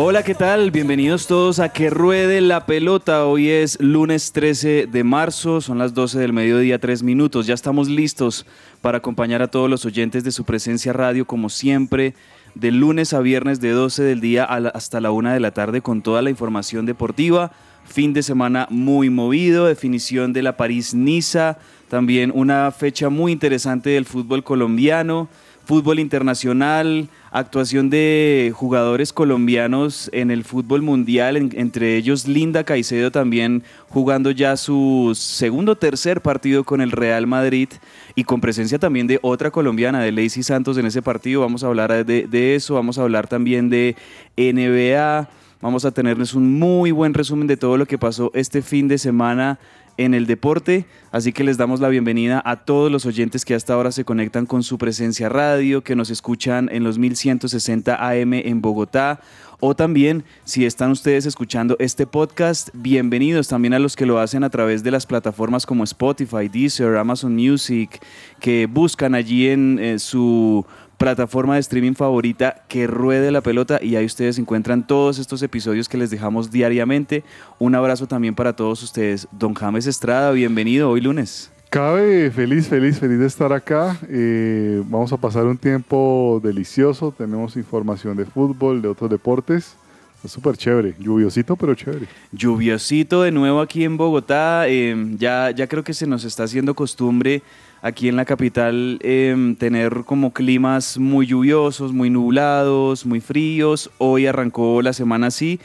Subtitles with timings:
[0.00, 0.70] Hola, ¿qué tal?
[0.70, 3.26] Bienvenidos todos a Que Ruede la Pelota.
[3.26, 7.48] Hoy es lunes 13 de marzo, son las 12 del mediodía, 3 minutos.
[7.48, 8.46] Ya estamos listos
[8.80, 12.14] para acompañar a todos los oyentes de su presencia radio, como siempre,
[12.54, 16.00] de lunes a viernes, de 12 del día hasta la 1 de la tarde, con
[16.00, 17.50] toda la información deportiva.
[17.84, 24.04] Fin de semana muy movido, definición de la París-Niza, también una fecha muy interesante del
[24.04, 25.28] fútbol colombiano
[25.68, 33.10] fútbol internacional, actuación de jugadores colombianos en el fútbol mundial, en- entre ellos Linda Caicedo
[33.10, 37.68] también jugando ya su segundo tercer partido con el Real Madrid
[38.14, 41.42] y con presencia también de otra colombiana, de Lacey Santos en ese partido.
[41.42, 43.94] Vamos a hablar de, de eso, vamos a hablar también de
[44.38, 45.28] NBA.
[45.60, 48.96] Vamos a tenerles un muy buen resumen de todo lo que pasó este fin de
[48.96, 49.58] semana
[49.98, 53.74] en el deporte, así que les damos la bienvenida a todos los oyentes que hasta
[53.74, 58.62] ahora se conectan con su presencia radio, que nos escuchan en los 1160 AM en
[58.62, 59.20] Bogotá,
[59.60, 64.44] o también si están ustedes escuchando este podcast, bienvenidos también a los que lo hacen
[64.44, 68.00] a través de las plataformas como Spotify, Deezer, Amazon Music,
[68.38, 70.64] que buscan allí en eh, su
[70.98, 75.88] plataforma de streaming favorita que ruede la pelota y ahí ustedes encuentran todos estos episodios
[75.88, 77.22] que les dejamos diariamente.
[77.58, 79.28] Un abrazo también para todos ustedes.
[79.32, 81.50] Don James Estrada, bienvenido hoy lunes.
[81.70, 83.96] Cabe feliz, feliz, feliz de estar acá.
[84.08, 87.14] Eh, vamos a pasar un tiempo delicioso.
[87.16, 89.76] Tenemos información de fútbol, de otros deportes.
[90.24, 90.94] Es súper chévere.
[90.98, 92.06] Lluviosito, pero chévere.
[92.32, 94.66] Lluviosito de nuevo aquí en Bogotá.
[94.66, 97.42] eh, ya, ya creo que se nos está haciendo costumbre
[97.82, 103.90] aquí en la capital eh, tener como climas muy lluviosos, muy nublados, muy fríos.
[103.98, 105.60] Hoy arrancó la semana así.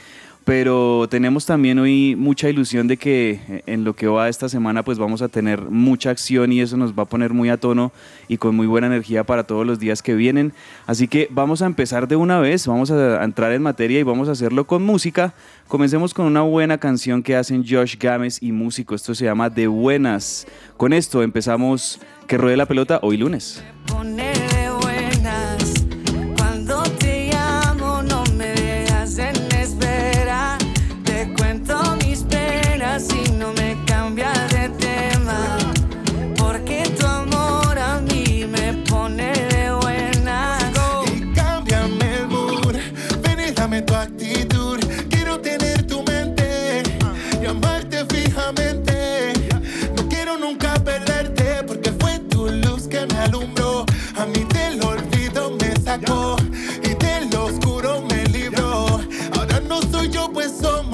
[0.46, 4.84] Pero tenemos también hoy mucha ilusión de que eh, en lo que va esta semana
[4.84, 7.94] pues vamos a tener mucha acción y eso nos va a poner muy a tono
[8.28, 10.52] y con muy buena energía para todos los días que vienen.
[10.86, 14.28] Así que vamos a empezar de una vez, vamos a entrar en materia y vamos
[14.28, 15.34] a hacerlo con música.
[15.70, 18.96] Comencemos con una buena canción que hacen Josh Games y músico.
[18.96, 20.46] Esto se llama De Buenas.
[20.76, 23.64] Con esto empezamos que ruede la pelota hoy lunes.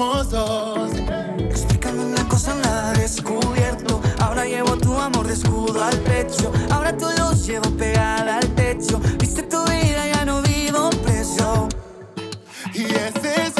[0.00, 0.92] Somos dos.
[1.50, 4.00] Explícame una cosa, nada descubierto.
[4.18, 6.50] Ahora llevo tu amor de escudo al pecho.
[6.70, 8.98] Ahora todo lo llevo pegada al techo.
[9.18, 11.68] Viste tu vida, ya no vivo preso.
[12.72, 13.59] Y es ese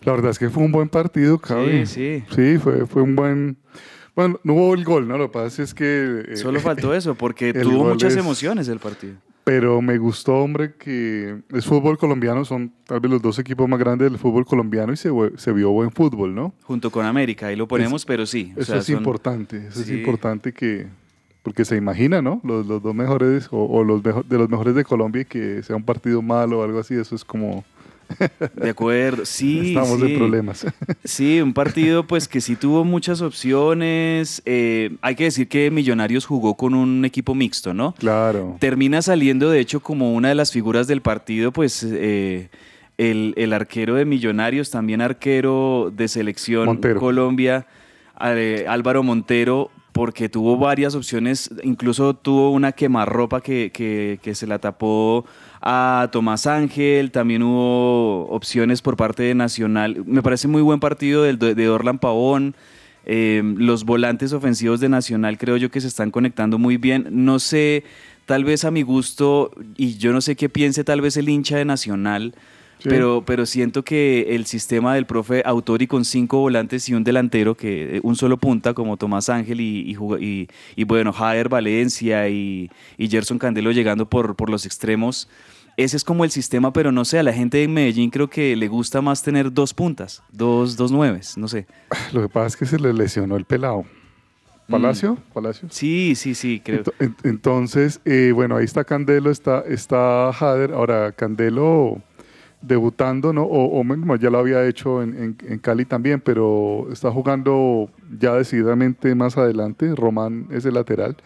[0.03, 1.87] La verdad es que fue un buen partido, cabe.
[1.87, 2.35] Sí, sí.
[2.35, 3.57] Sí, fue, fue un buen...
[4.15, 5.17] Bueno, no hubo el gol, ¿no?
[5.19, 6.25] Lo que pasa es que...
[6.29, 9.15] eh, Solo faltó eso, porque tuvo muchas es- emociones el partido.
[9.45, 13.81] Pero me gustó, hombre, que es fútbol colombiano, son tal vez los dos equipos más
[13.81, 16.55] grandes del fútbol colombiano y se, vio buen fútbol, ¿no?
[16.63, 18.53] Junto con América, ahí lo ponemos, pero sí.
[18.57, 19.95] o Eso sea, es son- importante, eso Sí.
[19.95, 20.87] es importante que,
[21.43, 22.41] porque se imagina, ¿no?
[22.45, 25.61] Los, los dos mejores o, o los mejo- de los mejores de Colombia y que
[25.65, 27.65] sea un partido malo o algo así, eso es como
[28.55, 29.69] De acuerdo, sí.
[29.69, 30.07] estamos sí.
[30.07, 30.67] en problemas.
[31.05, 34.43] Sí, un partido pues que sí tuvo muchas opciones.
[34.45, 37.95] Eh, hay que decir que Millonarios jugó con un equipo mixto, ¿no?
[37.99, 38.57] claro.
[38.59, 42.49] Termina saliendo de hecho como una de las figuras del partido, pues eh,
[42.99, 47.01] el, el arquero de Millonarios, también arquero de selección Montero.
[47.01, 47.67] Colombia,
[48.21, 54.47] eh, Álvaro Montero, porque tuvo varias opciones, incluso tuvo una quemarropa que, que, que se
[54.47, 55.25] la tapó
[55.63, 60.03] a Tomás Ángel, también hubo opciones por parte de Nacional.
[60.07, 62.55] Me parece muy buen partido del, de Orlan Pavón.
[63.05, 67.07] Eh, los volantes ofensivos de Nacional creo yo que se están conectando muy bien.
[67.11, 67.85] No sé,
[68.27, 71.57] tal vez a mi gusto, y yo no sé qué piense tal vez el hincha
[71.57, 72.35] de Nacional,
[72.83, 72.89] Sí.
[72.89, 77.55] pero, pero siento que el sistema del profe Autori con cinco volantes y un delantero,
[77.57, 81.49] que eh, un solo punta como Tomás Ángel y, y, jug- y- y, bueno, Jader
[81.49, 85.29] Valencia y, y Gerson Candelo llegando por, por los extremos.
[85.77, 88.55] Ese es como el sistema, pero no sé, a la gente de Medellín creo que
[88.57, 91.67] le gusta más tener dos puntas, dos, dos nueves, no sé.
[92.13, 93.85] Lo que pasa es que se le lesionó el pelado.
[94.69, 95.19] ¿Palacio?
[95.35, 95.69] ¿Palacio?
[95.71, 96.65] Sí, sí, sí, Mm.
[96.65, 96.83] creo.
[96.85, 100.73] Ento- en- Entonces, eh, bueno, ahí está Candelo, está, está Jader.
[100.73, 102.01] Ahora, Candelo
[102.63, 103.43] debutando, ¿no?
[103.43, 108.35] O, o ya lo había hecho en, en- en Cali también, pero está jugando ya
[108.35, 109.95] decididamente más adelante.
[109.95, 111.17] Román es el lateral.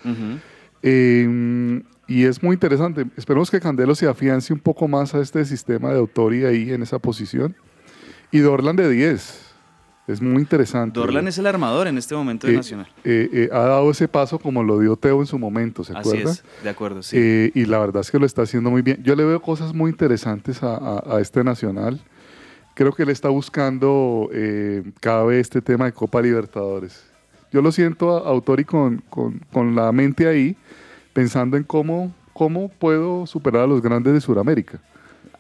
[0.83, 3.05] Eh, y es muy interesante.
[3.17, 6.83] Esperemos que Candelo se afiance un poco más a este sistema de autoría ahí en
[6.83, 7.57] esa posición.
[8.31, 9.56] Y Dorlan de 10.
[10.07, 11.01] Es muy interesante.
[11.01, 12.87] Dorlan es el armador en este momento de Eh, Nacional.
[13.03, 16.09] eh, eh, ha dado ese paso como lo dio Teo en su momento, ¿se Así
[16.11, 16.31] acuerda?
[16.31, 17.51] es, de acuerdo, sí.
[17.55, 19.03] Y la verdad es que lo está haciendo muy bien.
[19.03, 22.01] Yo le veo cosas muy interesantes a, a- a este Nacional.
[22.75, 24.31] Creo que él está buscando
[25.01, 27.03] cada vez este tema de Copa Libertadores.
[27.53, 30.57] Yo lo siento a Autori con, con- con la mente ahí,
[31.15, 34.79] pensando en cómo, cómo puedo superar a los grandes de Sudamérica.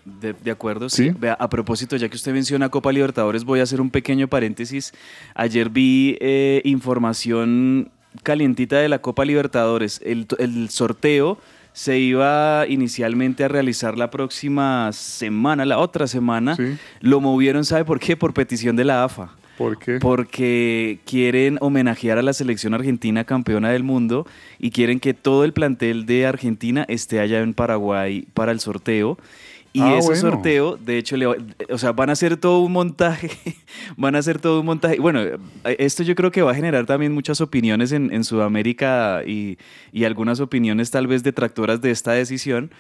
[0.07, 1.13] De, de acuerdo, sí.
[1.37, 4.93] A propósito, ya que usted menciona Copa Libertadores, voy a hacer un pequeño paréntesis.
[5.35, 7.91] Ayer vi eh, información
[8.23, 10.01] calientita de la Copa Libertadores.
[10.05, 11.39] El, el sorteo
[11.73, 16.55] se iba inicialmente a realizar la próxima semana, la otra semana.
[16.55, 16.79] Sí.
[17.01, 18.17] Lo movieron, ¿sabe por qué?
[18.17, 19.33] Por petición de la AFA.
[19.59, 19.99] ¿Por qué?
[19.99, 24.27] Porque quieren homenajear a la selección argentina campeona del mundo
[24.59, 29.19] y quieren que todo el plantel de Argentina esté allá en Paraguay para el sorteo.
[29.77, 30.21] Y Ah, ese bueno.
[30.23, 33.29] sorteo, de hecho, le o sea, van a hacer todo un montaje,
[33.99, 34.99] van a hacer todo un montaje.
[34.99, 35.21] Bueno,
[35.65, 39.59] esto yo creo que va a generar también muchas opiniones en, en Sudamérica y,
[39.93, 42.71] y algunas opiniones tal vez detractoras de esta decisión,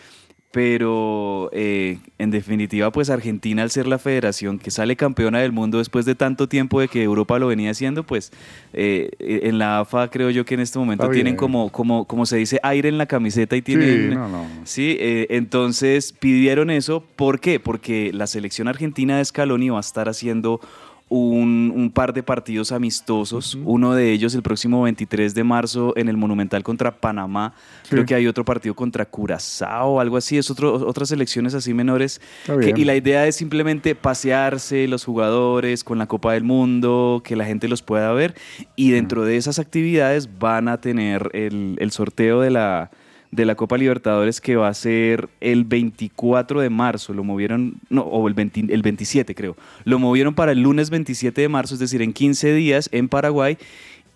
[0.52, 5.78] pero eh, en definitiva, pues Argentina al ser la federación que sale campeona del mundo
[5.78, 8.32] después de tanto tiempo de que Europa lo venía haciendo, pues
[8.72, 12.38] eh, en la AFA creo yo que en este momento tienen como, como, como se
[12.38, 14.10] dice, aire en la camiseta y tienen...
[14.10, 14.46] Sí, no, no.
[14.64, 17.04] Sí, eh, entonces pidieron eso.
[17.16, 17.60] ¿Por qué?
[17.60, 20.60] Porque la selección argentina de Scaloni va a estar haciendo
[21.08, 23.56] un, un par de partidos amistosos.
[23.64, 27.54] Uno de ellos el próximo 23 de marzo en el Monumental contra Panamá.
[27.84, 27.90] Sí.
[27.90, 30.36] Creo que hay otro partido contra Curazao algo así.
[30.36, 32.20] Es otro, otras selecciones así menores.
[32.46, 37.36] Que- y la idea es simplemente pasearse los jugadores con la Copa del Mundo, que
[37.36, 38.34] la gente los pueda ver.
[38.74, 42.90] Y dentro de esas actividades van a tener el, el sorteo de la,
[43.36, 47.12] de la Copa Libertadores que va a ser el 24 de marzo.
[47.14, 49.56] Lo movieron, no, o el, 20 el 27 creo.
[49.84, 53.58] Lo movieron para el lunes 27 de marzo, es decir, en 15 días en Paraguay.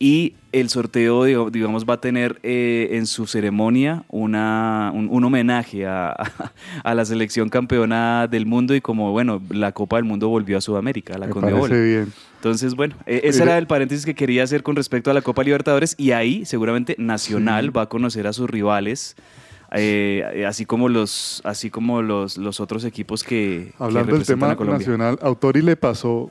[0.02, 5.86] Y el sorteo, digamos, va a tener eh, en su ceremonia una, un, un homenaje
[5.86, 6.16] a,
[6.84, 10.62] a la selección campeona del mundo y como, bueno, la Copa del Mundo volvió a
[10.62, 11.68] Sudamérica, a la Me Conmebol.
[11.68, 12.12] parece bien.
[12.40, 15.44] Entonces, bueno, eh, ese era el paréntesis que quería hacer con respecto a la Copa
[15.44, 17.70] Libertadores y ahí seguramente Nacional Sí.
[17.76, 19.14] va a conocer a sus rivales,
[19.72, 24.52] eh, así como los, así como los, los otros equipos que, que Hablando del tema
[24.52, 24.78] a Colombia.
[24.78, 26.30] nacional, Autori le pasó,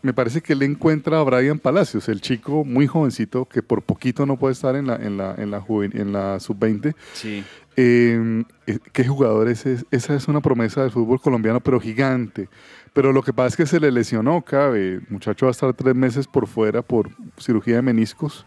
[0.00, 4.24] me parece que le encuentra a Brian Palacios, el chico muy jovencito que por poquito
[4.24, 6.94] no puede estar en la, en la, en la, en la sub-20.
[7.12, 7.44] Sí.
[7.76, 9.84] Eh, eh, ¿Qué jugador es ese?
[9.90, 12.48] Esa es una promesa del fútbol colombiano, pero gigante.
[12.92, 14.94] Pero lo que pasa es que se le lesionó, cabe.
[14.94, 18.44] El muchacho va a estar tres meses por fuera por cirugía de meniscos.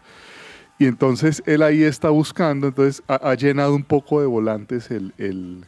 [0.78, 5.14] Y entonces él ahí está buscando, entonces ha, ha llenado un poco de volantes el,
[5.18, 5.64] el,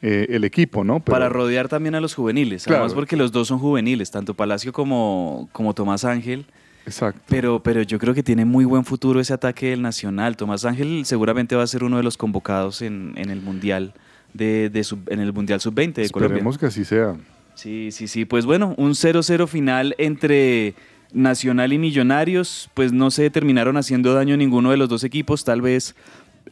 [0.00, 1.00] eh, el equipo, ¿no?
[1.00, 2.82] Pero- Para rodear también a los juveniles, Claro.
[2.82, 6.46] además porque los dos son juveniles, tanto Palacio como, como Tomás Ángel.
[6.86, 7.20] Exacto.
[7.28, 10.36] Pero, pero yo creo que tiene muy buen futuro ese ataque del Nacional.
[10.36, 13.92] Tomás Ángel seguramente va a ser uno de los convocados en, en el Mundial
[14.32, 16.36] de, de sub- en el Mundial Sub-20 de Colombia.
[16.36, 17.16] Esperemos que así sea.
[17.58, 18.24] Sí, sí, sí.
[18.24, 20.74] Pues bueno, un 0-0 final entre
[21.12, 22.70] Nacional y Millonarios.
[22.74, 25.42] Pues no se terminaron haciendo daño ninguno de los dos equipos.
[25.42, 25.96] Tal vez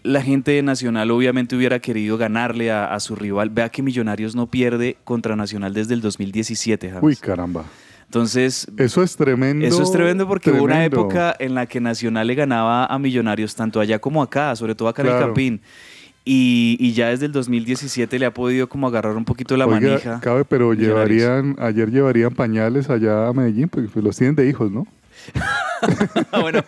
[0.03, 3.51] la gente de Nacional obviamente hubiera querido ganarle a, a su rival.
[3.51, 6.89] Vea que Millonarios no pierde contra Nacional desde el 2017.
[6.89, 7.05] James.
[7.05, 7.65] Uy, caramba.
[8.07, 9.65] Entonces, Eso es tremendo.
[9.65, 13.55] eso es tremendo porque hubo una época en la que Nacional le ganaba a Millonarios
[13.55, 15.19] tanto allá como acá, sobre todo acá en el.
[15.19, 15.61] Campín.
[16.29, 19.91] Y, y ya desde el 2017 le ha podido como agarrar un poquito la Oiga,
[19.91, 20.21] manija.
[20.21, 24.73] cabe, pero llevarían, ayer llevarían pañales allá a Medellín, porque pues, los tienen de hijos,
[24.73, 24.89] ¿no?
[26.41, 26.65] Bueno,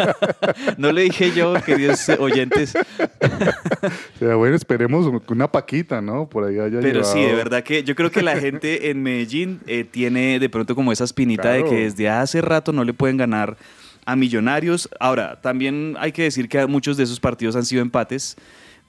[0.78, 2.74] no le dije yo, queridos oyentes,
[4.16, 6.28] O sea, bueno, esperemos una paquita, ¿no?
[6.28, 9.60] Por ahí haya pero sí, de verdad que yo creo que la gente en Medellín
[9.66, 13.16] eh, tiene de pronto como esa espinita de que desde hace rato no le pueden
[13.16, 13.56] ganar
[14.06, 14.88] a Millonarios.
[15.00, 18.36] Ahora, también hay que decir que muchos de esos partidos han sido empates.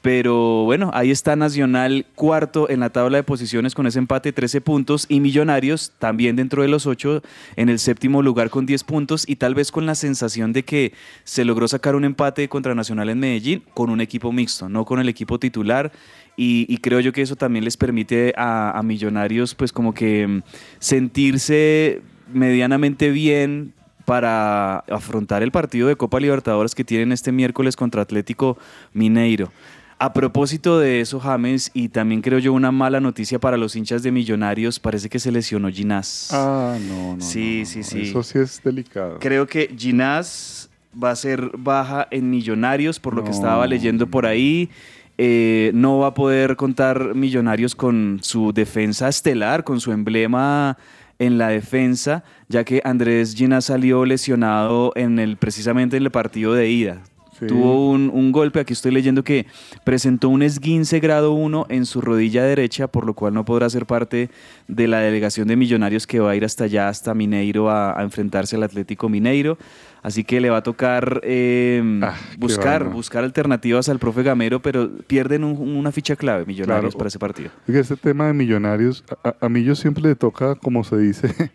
[0.07, 4.61] Pero bueno, ahí está Nacional cuarto en la tabla de posiciones con ese empate, 13
[4.61, 7.21] puntos, y Millonarios también dentro de los ocho
[7.57, 10.93] en el séptimo lugar con 10 puntos, y tal vez con la sensación de que
[11.25, 15.01] se logró sacar un empate contra Nacional en Medellín con un equipo mixto, no con
[15.01, 15.91] el equipo titular.
[16.37, 20.41] Y, creo yo que eso también les permite a, a Millonarios pues como que mm,
[20.79, 23.73] sentirse medianamente bien
[24.05, 28.57] para afrontar el partido de Copa Libertadores que tienen este miércoles contra Atlético
[28.93, 29.51] Mineiro.
[29.99, 34.03] A propósito de eso, James, y también creo yo una mala noticia para los hinchas
[34.03, 36.29] de Millonarios, parece que se lesionó Ginás.
[36.31, 37.21] Ah, no, no.
[37.21, 37.83] Sí, no, sí, no.
[37.83, 38.01] sí.
[38.01, 39.17] Eso sí es delicado.
[39.19, 40.69] Creo que Ginás
[41.01, 44.69] va a ser baja en Millonarios, por lo que estaba leyendo por ahí.
[45.17, 50.77] Eh, no va a poder contar Millonarios con su defensa estelar, con su emblema
[51.17, 56.53] en la defensa, ya que Andrés Ginás salió lesionado en el, precisamente en el partido
[56.53, 57.01] de ida.
[57.39, 57.45] Sí.
[57.47, 59.45] Tuvo un, un golpe, aquí estoy leyendo que
[59.83, 63.85] presentó un esguince grado 1 en su rodilla derecha, por lo cual no podrá ser
[63.85, 64.29] parte
[64.67, 68.03] de la delegación de millonarios que va a ir hasta allá, hasta Mineiro, a, a
[68.03, 69.57] enfrentarse al Atlético Mineiro.
[70.03, 74.89] Así que le va a tocar eh, Ah, buscar, buscar alternativas al profe Gamero, pero
[75.05, 76.97] pierden un- una ficha clave millonarios Claro.
[76.97, 77.49] para ese partido.
[77.67, 81.27] Este tema de millonarios, a, a- a mí yo siempre le toca, como se dice,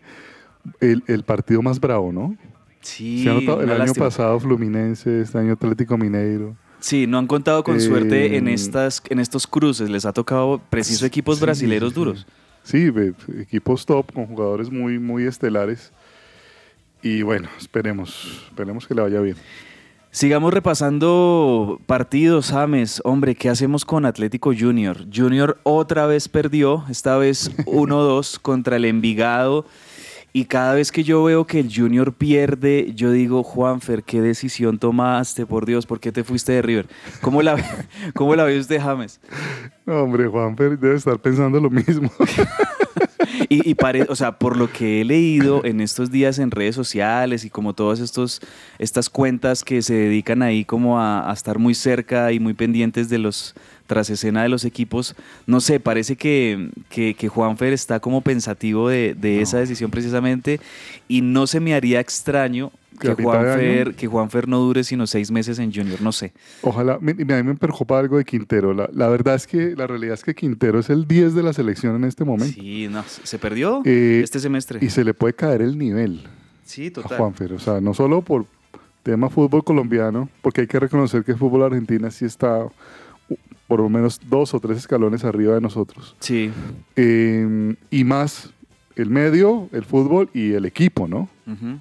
[0.79, 2.35] el, el partido más bravo, ¿no?
[2.83, 4.05] Sí, Se ha notado el año lástima.
[4.05, 6.55] pasado Fluminense, este año Atlético Mineiro.
[6.79, 9.89] Sí, no han contado con suerte en, Eh, estas, en estos cruces.
[9.89, 12.27] Les ha tocado preciso equipos Sí, brasileros sí, duros.
[12.63, 12.91] Sí,
[13.39, 15.91] equipos top con jugadores muy, muy estelares.
[17.01, 19.35] Y bueno, esperemos, esperemos que le vaya bien.
[20.11, 23.01] Sigamos repasando partidos, James.
[23.03, 25.07] Hombre, ¿qué hacemos con Atlético Junior?
[25.13, 29.65] Junior otra vez perdió, esta vez 1-2 contra el Envigado.
[30.35, 34.79] Y cada vez que yo veo que el Junior pierde, yo digo, Juanfer, ¿qué decisión
[34.79, 35.45] tomaste?
[35.45, 36.87] Por Dios, ¿por qué te fuiste de River?
[37.21, 37.55] ¿Cómo la,
[38.15, 39.19] cómo la ve usted, James?
[39.85, 42.11] No, hombre, Juanfer debe estar pensando lo mismo.
[43.49, 46.75] Y, y pare- o sea, por lo que he leído en estos días en redes
[46.75, 48.41] sociales y como todas estos,
[48.79, 53.09] estas cuentas que se dedican ahí como a, a estar muy cerca y muy pendientes
[53.09, 53.55] de los
[53.87, 58.89] tras escena de los equipos, no sé, parece que, que, que Juanfer está como pensativo
[58.89, 60.59] de, de esa decisión precisamente
[61.07, 65.31] y no se me haría extraño ¿Que a Juanfer, que Juanfer no dure sino seis
[65.31, 66.31] meses en Junior, no sé.
[66.61, 68.73] Ojalá, a mí me preocupa algo de Quintero.
[68.73, 71.53] La, la verdad es que, la realidad es que Quintero es el 10 de la
[71.53, 72.53] selección en este momento.
[72.53, 74.79] Sí, no, se perdió Eh, este semestre.
[74.81, 76.21] Y se le puede caer el nivel
[76.65, 77.17] Sí, a total.
[77.17, 77.53] Juanfer.
[77.53, 78.45] O sea, no solo por
[79.01, 82.65] tema fútbol colombiano, porque hay que reconocer que el fútbol argentino sí está
[83.67, 86.15] por lo menos dos o tres escalones arriba de nosotros.
[86.19, 86.51] Sí.
[86.95, 88.51] Eh, y más
[88.95, 91.29] el medio, el fútbol y el equipo, ¿no?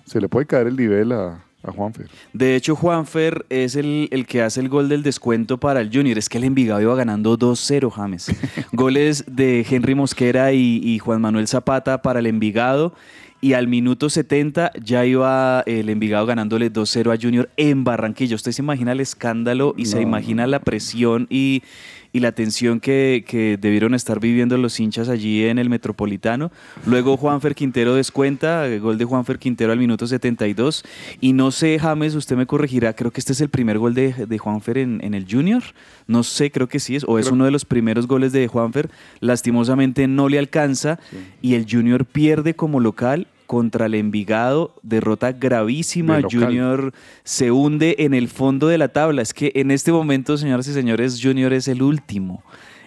[0.05, 2.09] Se le puede caer el nivel a, a Juanfer.
[2.33, 6.19] De hecho, Juanfer es el, el que hace el gol del descuento para el Junior.
[6.19, 8.33] Es que el Envigado iba ganando 2-0, James.
[8.73, 12.95] Goles de Henry Mosquera y, y Juan Manuel Zapata para el Envigado.
[13.43, 18.37] Y al minuto 70 ya iba el Envigado ganándole 2-0 a Junior en Barranquilla.
[18.37, 21.65] Usted se imagina el escándalo y se imagina la presión y,
[22.13, 26.53] y la tensión que, que debieron estar viviendo los hinchas allí en el Metropolitano.
[26.87, 30.85] Luego Juanfer Quintero descuenta, el gol de Juanfer Quintero al minuto 72.
[31.21, 34.13] Y no sé, James, usted me corregirá, creo que este es el primer gol de,
[34.27, 35.63] de Juanfer en, en el Junior.
[36.07, 38.47] No sé, creo que sí es, o es Creo- uno de los primeros goles de
[38.47, 38.91] Juanfer.
[39.21, 40.99] Lastimosamente no le alcanza
[41.41, 46.17] y el Junior pierde como local contra el Envigado, derrota gravísima.
[46.17, 46.23] De.
[46.23, 49.21] Junior se hunde en el fondo de la tabla.
[49.21, 52.43] Es que en este momento, señoras y señores, Junior es el último.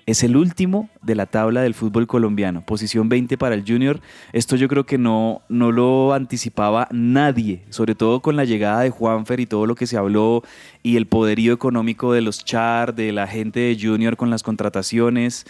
[0.07, 2.65] Es el último de la tabla del fútbol colombiano.
[2.65, 4.01] Posición 20 para el Junior.
[4.33, 8.89] Esto yo creo que no, no lo anticipaba nadie, sobre todo con la llegada de
[8.89, 10.41] Juanfer y todo lo que se habló
[10.81, 15.45] y el poderío económico de los Char, de la gente de Junior con las contrataciones.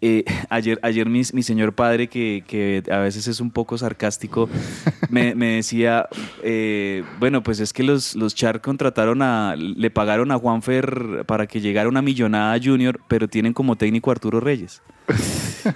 [0.00, 4.48] Eh, ayer, ayer mi, mi señor padre, que, que a veces es un poco sarcástico,
[5.10, 6.08] me, me decía,
[6.42, 11.46] eh, bueno, pues es que los, los Char contrataron a, le pagaron a Juanfer para
[11.46, 14.82] que llegara una millonada a Junior, pero tienen como técnico a Arturo Reyes.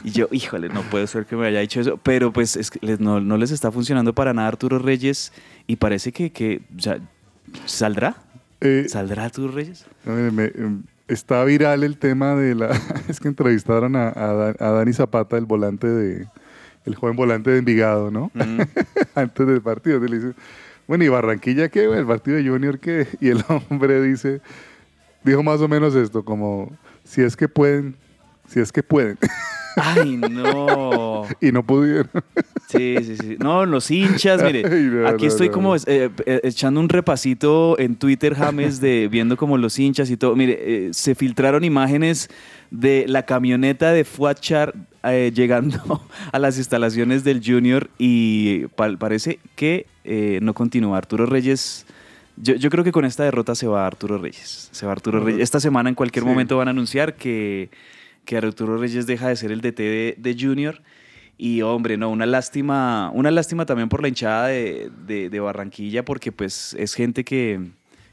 [0.04, 2.78] Y yo, híjole, no puede ser que me haya dicho eso, pero pues es que
[2.86, 5.32] les- no, no les está funcionando para nada Arturo Reyes
[5.66, 6.98] y parece que, que o sea,
[7.64, 8.16] ¿saldrá?
[8.60, 9.86] Eh, ¿Saldrá Arturo Reyes?
[10.04, 12.70] Me- em, está viral el tema de la.
[13.08, 16.26] Es que entrevistaron a, a Dan- a Dani Zapata, el volante de.
[16.84, 18.30] El joven volante de Envigado, ¿no?
[18.34, 18.60] Mm.
[19.14, 20.00] Antes del partido.
[20.00, 20.32] Le dice,
[20.88, 21.84] bueno, ¿y Barranquilla qué?
[21.84, 23.06] ¿El partido de Junior qué?
[23.20, 24.40] Y el hombre dice.
[25.22, 26.72] Dijo más o menos esto, como.
[27.04, 27.94] Si es que pueden.
[28.48, 29.18] Si es que pueden.
[29.76, 31.26] Ay, no.
[31.40, 32.10] y no pudieron.
[32.68, 33.36] Sí, sí, sí.
[33.38, 34.62] No, los hinchas, mire.
[34.66, 38.80] Ay, no, aquí no, estoy no, como eh, eh, echando un repasito en Twitter, James,
[38.80, 40.36] de viendo como los hinchas y todo.
[40.36, 42.28] Mire, eh, se filtraron imágenes
[42.70, 44.74] de la camioneta de Fuachar
[45.04, 46.02] eh, llegando
[46.32, 49.86] a las instalaciones del Junior y parece que
[50.42, 50.98] no continúa.
[50.98, 51.86] Arturo Reyes.
[52.36, 54.68] Yo, yo creo que con esta derrota se va Arturo Reyes.
[54.72, 55.42] Se va Arturo Reyes.
[55.42, 56.28] Esta semana en cualquier Sí.
[56.28, 57.68] momento van a anunciar que,
[58.24, 60.80] que Arturo Reyes deja de ser el DT de, de Junior.
[61.38, 66.04] Y hombre, no, una lástima, una lástima también por la hinchada de, de- de Barranquilla,
[66.04, 67.58] porque pues es gente que,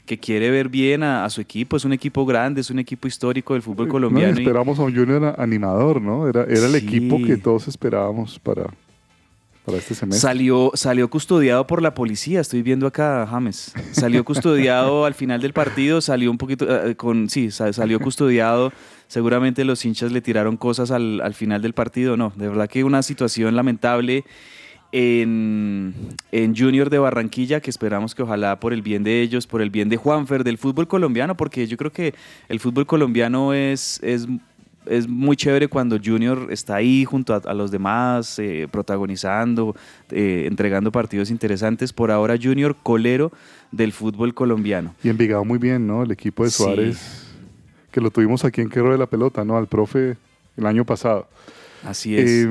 [0.06, 3.06] que quiere ver bien a, a su equipo, es un equipo grande, es un equipo
[3.06, 4.34] histórico del fútbol No, y colombiano.
[4.36, 6.26] y- esperamos a un Junior animador, ¿no?
[6.26, 6.78] Era, era el Sí.
[6.78, 8.64] equipo que todos esperábamos para,
[9.64, 10.20] para este semestre.
[10.28, 13.72] Salió, salió custodiado por la policía, estoy viendo acá, James.
[13.92, 17.28] Salió custodiado al final del partido, salió un poquito eh, con.
[17.28, 18.72] Sí, sa- salió custodiado.
[19.10, 22.16] Seguramente los hinchas le tiraron cosas al, al final del partido.
[22.16, 24.24] No, de verdad que una situación lamentable
[24.92, 25.92] en,
[26.30, 29.70] en Junior de Barranquilla, que esperamos que ojalá por el bien de ellos, por el
[29.70, 32.14] bien de Juanfer, del fútbol colombiano, porque yo creo que
[32.48, 34.28] el fútbol colombiano es, es
[34.86, 39.74] es muy chévere cuando Junior está ahí junto a, a los demás, eh, protagonizando,
[40.12, 41.92] eh, entregando partidos interesantes.
[41.92, 43.32] Por ahora, Junior colero
[43.72, 44.94] del fútbol colombiano.
[45.02, 46.04] Y Envigado muy bien, ¿no?
[46.04, 46.94] El equipo de Sí.
[47.90, 49.56] Que lo tuvimos aquí en Querro de la Pelota, ¿no?
[49.56, 50.16] Al profe
[50.56, 51.26] el año pasado.
[51.84, 52.30] Así es.
[52.30, 52.46] Eh,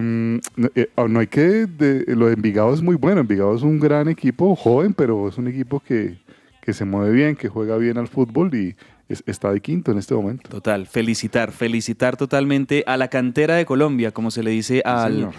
[0.55, 1.65] no, eh, ah, no hay que...
[1.67, 3.21] de- lo de Envigado es muy bueno.
[3.21, 6.17] Envigado es un gran equipo, joven, pero es un equipo que,
[6.61, 8.75] que se mueve bien, que juega bien al fútbol y
[9.07, 10.49] es- está de quinto en este momento.
[10.49, 15.29] Total, felicitar, felicitar totalmente a la cantera de Colombia, como se le dice al,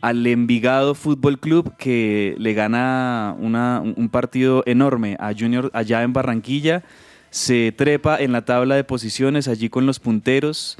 [0.00, 6.12] al Envigado Fútbol Club, que le gana una- un partido enorme a Junior allá en
[6.12, 6.84] Barranquilla.
[7.30, 10.76] Se trepa en la tabla de posiciones allí con los punteros.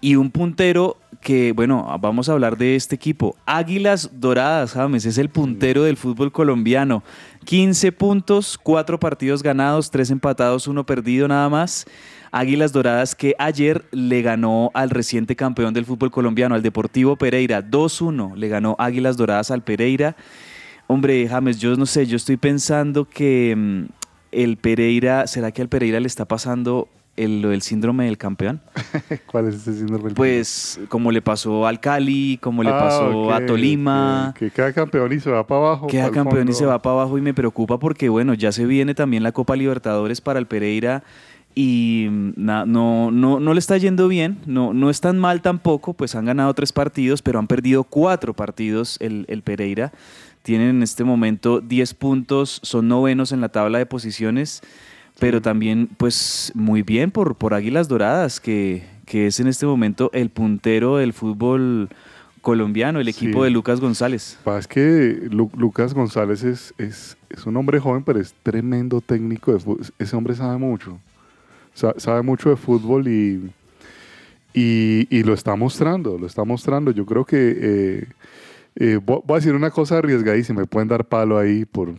[0.00, 3.36] Y un puntero que, bueno, vamos a hablar de este equipo.
[3.46, 7.02] Águilas Doradas, James, es el puntero del fútbol colombiano.
[7.46, 11.86] 15 puntos, 4 partidos ganados, 3 empatados, 1 perdido nada más.
[12.32, 17.62] Águilas Doradas que ayer le ganó al reciente campeón del fútbol colombiano, al Deportivo Pereira.
[17.62, 20.16] 2-1 le ganó Águilas Doradas al Pereira.
[20.86, 23.84] Hombre, James, yo no sé, yo estoy pensando que mm,
[24.34, 28.60] el Pereira, ¿será que al Pereira le está pasando el, lo del síndrome del campeón?
[29.26, 30.04] ¿Cuál es ese síndrome?
[30.06, 34.34] del Pues como le pasó al Cali, como le Ah, pasó a Tolima.
[34.36, 35.86] Que queda campeón y se va para abajo.
[35.86, 38.94] Queda campeón y se va para abajo y me preocupa porque, bueno, ya se viene
[38.94, 41.02] también la Copa Libertadores para el Pereira
[41.56, 45.40] y mm, na- no, no, no le está yendo bien, no, no es tan mal
[45.40, 49.92] tampoco, pues han ganado tres partidos, pero han perdido cuatro partidos el, el Pereira.
[50.44, 54.60] Tienen en este momento 10 puntos, son novenos en la tabla de posiciones,
[55.18, 60.10] pero también pues muy bien por, por Águilas Doradas, que, que es en este momento
[60.12, 61.88] el puntero del fútbol
[62.42, 63.44] colombiano, el equipo Sí.
[63.44, 64.38] de Lucas González.
[64.44, 69.00] Pa, Es que Lu- Lucas González es, es, es un hombre joven, pero es tremendo
[69.00, 69.54] técnico.
[69.54, 70.98] De fu- ese hombre sabe mucho.
[71.72, 73.50] Sa- sabe mucho de fútbol y,
[74.52, 76.90] y, y lo está mostrando, lo está mostrando.
[76.90, 78.06] Yo creo que eh,
[78.76, 81.94] Eh, vo- voy a decir una cosa arriesgadísima, me pueden dar palo ahí por...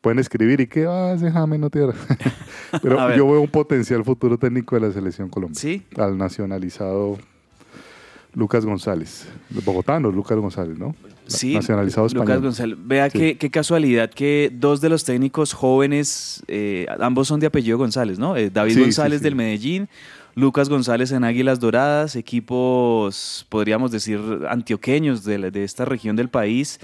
[0.00, 1.92] Pueden escribir y que, ah, ese James no tiene...
[2.82, 5.58] Pero yo veo un potencial futuro técnico de la selección Colombia.
[5.58, 5.82] Sí.
[5.96, 7.18] Al nacionalizado
[8.34, 9.26] Lucas González.
[9.64, 10.94] Bogotano Lucas González, ¿no?
[11.26, 12.42] Sí, Nacionalizado Lucas español.
[12.42, 12.78] González.
[12.86, 13.18] Vea Sí.
[13.18, 18.18] qué, qué casualidad que dos de los técnicos jóvenes, eh, ambos son de apellido González,
[18.18, 18.36] ¿no?
[18.36, 19.24] Eh, David sí, González sí.
[19.24, 19.88] del Medellín,
[20.38, 26.78] Lucas González en Águilas Doradas, equipos, podríamos decir, antioqueños de, esta región del país.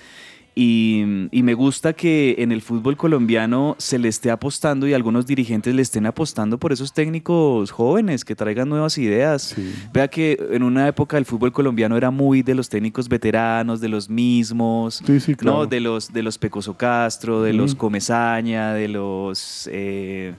[0.57, 5.25] Y, y me gusta que en el fútbol colombiano se le esté apostando y algunos
[5.27, 9.55] dirigentes le estén apostando por esos técnicos jóvenes que traigan nuevas ideas.
[9.55, 9.73] Sí.
[9.93, 13.89] Vea que en una época el fútbol colombiano era muy de los técnicos veteranos, de
[13.89, 15.59] los mismos, Sí, sí, claro.
[15.59, 15.67] ¿no?
[15.67, 17.77] de los de los Pecoso Castro, de los.
[17.77, 20.35] Comezaña, de los eh,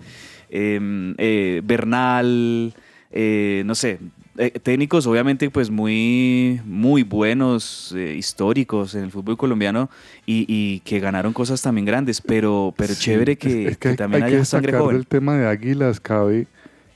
[0.49, 2.73] em, eh, Bernal,
[3.15, 3.99] eh, no sé,
[4.38, 9.89] eh, técnicos obviamente pues muy muy buenos, eh, históricos en el fútbol colombiano
[10.25, 13.88] y, y que ganaron cosas también grandes, pero pero Sí, chévere que, es- es que
[13.89, 14.97] hay- también hay que haya sangre destacar joven.
[14.97, 16.47] del tema de Águilas cabe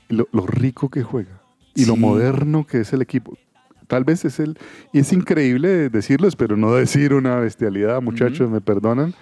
[0.10, 1.41] lo, lo rico que juega
[1.73, 3.38] y lo moderno que es el equipo.
[3.88, 4.58] Tal vez es el
[4.91, 9.13] y es increíble decirlo, espero no decir una bestialidad, muchachos, me perdonan,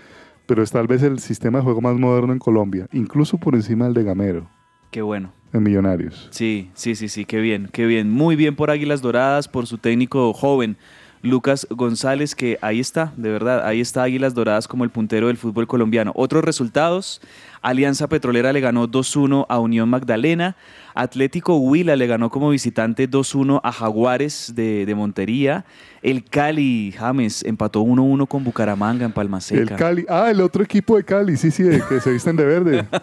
[0.47, 3.85] pero es tal vez el sistema de juego más moderno en Colombia, incluso por encima
[3.85, 4.49] del de Gamero
[4.89, 5.31] Qué bueno.
[5.53, 6.27] En Millonarios.
[6.31, 8.09] Sí, sí, sí, sí, qué bien, qué bien.
[8.09, 10.77] Muy bien por Águilas Doradas, por su técnico joven,
[11.21, 15.37] Lucas González, que ahí está, de verdad, ahí está Águilas Doradas como el puntero del
[15.37, 16.11] fútbol colombiano.
[16.15, 17.21] Otros resultados,
[17.61, 20.55] Alianza Petrolera le ganó 2-1 a Unión Magdalena,
[20.95, 25.65] Atlético Huila le ganó como visitante 2-1 a Jaguares de, de Montería,
[26.01, 29.61] el Cali James empató 1-1 con Bucaramanga en Palma Seca.
[29.61, 32.45] El Cali, ah, el otro equipo de Cali, sí, sí, de que se visten de
[32.45, 32.87] verde.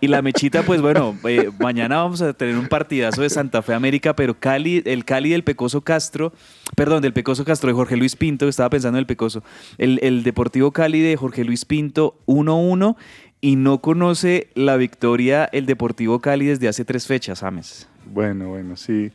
[0.00, 3.74] Y la mechita, pues bueno, eh, mañana vamos a tener un partidazo de Santa Fe
[3.74, 6.32] América, pero Cali, el Cali del Pecoso Castro,
[6.76, 9.42] perdón, del Pecoso Castro de Jorge Luis Pinto, estaba pensando en el Pecoso,
[9.78, 12.96] el, el Deportivo Cali de Jorge Luis Pinto 1-1
[13.40, 17.88] y no conoce la victoria el Deportivo Cali desde hace tres fechas, James.
[18.12, 19.10] Bueno, bueno, sí.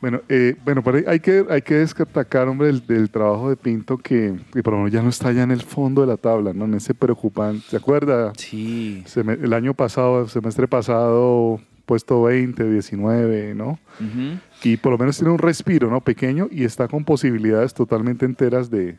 [0.00, 3.98] Bueno, eh, bueno, pero hay- que, hay que destacar, hombre, el, del trabajo de Pinto
[3.98, 6.52] que, que por lo menos ya no está ya en el fondo de la tabla,
[6.52, 6.64] ¿no?
[6.64, 7.62] En ese preocupante.
[7.68, 8.32] ¿Se acuerda?
[8.36, 9.04] Sí.
[9.14, 13.78] El año pasado, semestre pasado, puesto 20, 19, ¿no?
[14.64, 16.00] Y por lo menos tiene un respiro, ¿no?
[16.00, 18.96] Pequeño y está con posibilidades totalmente enteras de,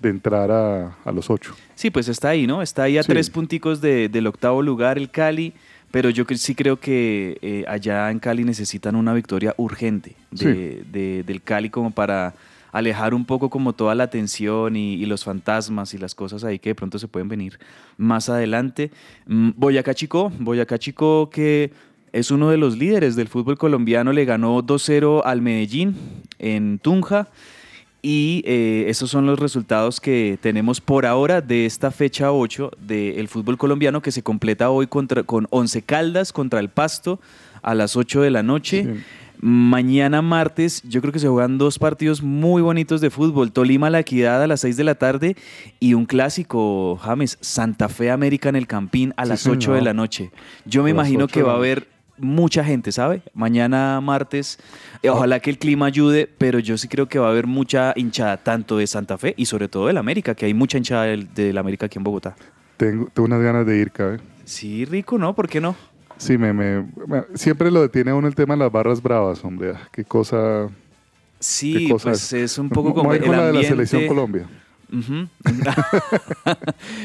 [0.00, 1.54] de entrar a, a los ocho.
[1.74, 2.62] Sí, pues está ahí, ¿no?
[2.62, 3.08] Está ahí a Sí.
[3.08, 5.52] tres punticos de- del octavo lugar el Cali,
[5.90, 11.22] pero yo sí creo que eh, allá en Cali necesitan una victoria urgente de, de-
[11.24, 12.34] del Cali como para
[12.72, 16.58] alejar un poco como toda la tensión y, y los fantasmas y las cosas ahí
[16.58, 17.58] que de pronto se pueden venir
[17.96, 18.90] más adelante.
[19.26, 21.70] Mm, Boyacá Chico, Boyacá Chico que
[22.12, 25.96] es uno de los líderes del fútbol colombiano, le ganó 2-0 al Medellín
[26.38, 27.28] en Tunja.
[28.02, 33.26] Y eh, esos son los resultados que tenemos por ahora de esta fecha 8 del
[33.28, 37.20] fútbol colombiano que se completa hoy contra, con 11 Caldas contra el Pasto
[37.62, 38.84] a las 8 de la noche.
[38.84, 39.02] Sí.
[39.38, 43.52] Mañana martes yo creo que se juegan dos partidos muy bonitos de fútbol.
[43.52, 45.36] Tolima La Equidad a las 6 de la tarde
[45.78, 49.82] y un clásico, James, Santa Fe América en el Campín a Sí, las 8 de
[49.82, 50.30] la noche.
[50.64, 53.22] Yo me imagino 8 que va a haber mucha gente, ¿sabe?
[53.34, 54.58] Mañana martes,
[55.02, 57.92] eh, ojalá que el clima ayude, pero yo sí creo que va a haber mucha
[57.96, 61.32] hinchada, tanto de Santa Fe y sobre todo del América, que hay mucha hinchada del,
[61.34, 62.36] del América aquí en Bogotá.
[62.76, 64.18] Tengo, tengo unas ganas de ir, cabe.
[64.44, 65.34] Sí, rico, ¿no?
[65.34, 65.74] ¿Por qué no?
[66.18, 69.44] Sí, me, me- me- siempre lo detiene a uno el tema de las barras bravas,
[69.44, 69.72] hombre.
[69.76, 70.68] Ah, Qué cosa.
[71.38, 74.06] Sí, qué cosa pues es un poco como el con la de la ambiente- selección
[74.06, 74.46] Colombia.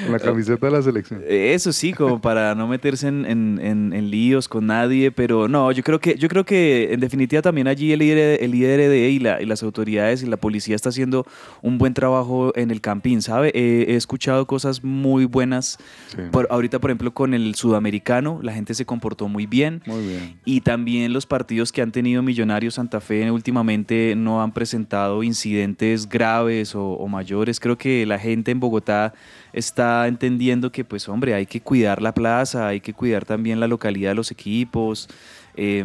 [0.05, 1.21] Con la camiseta de la selección.
[1.27, 5.71] Eso sí, como para no meterse en, en- en- en líos con nadie, pero no,
[5.71, 9.19] yo creo que, yo creo que en definitiva también allí el líder, el IRD y,
[9.19, 11.25] la- y las autoridades y la policía está haciendo
[11.61, 13.51] un buen trabajo en el campín, ¿sabe?
[13.53, 15.77] Eh, he escuchado cosas muy buenas.
[16.07, 16.21] Sí.
[16.31, 19.81] Por- ahorita, por ejemplo, con el sudamericano, la gente se comportó muy bien.
[19.85, 20.39] Muy bien.
[20.45, 26.07] Y también los partidos que han tenido Millonarios Santa Fe últimamente no han presentado incidentes
[26.09, 27.59] graves o, o mayores.
[27.59, 29.13] Creo que la gente en Bogotá
[29.53, 33.67] está entendiendo que, pues, hombre, hay que cuidar la plaza, hay que cuidar también la
[33.67, 35.09] localidad de los equipos,
[35.55, 35.83] eh,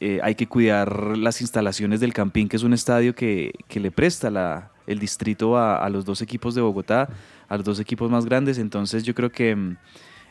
[0.00, 3.90] eh, hay que cuidar las instalaciones del Campín, que es un estadio que, que le
[3.90, 7.08] presta el distrito a, a los dos equipos de Bogotá,
[7.48, 8.58] a los dos equipos más grandes.
[8.58, 9.76] Entonces, yo creo que...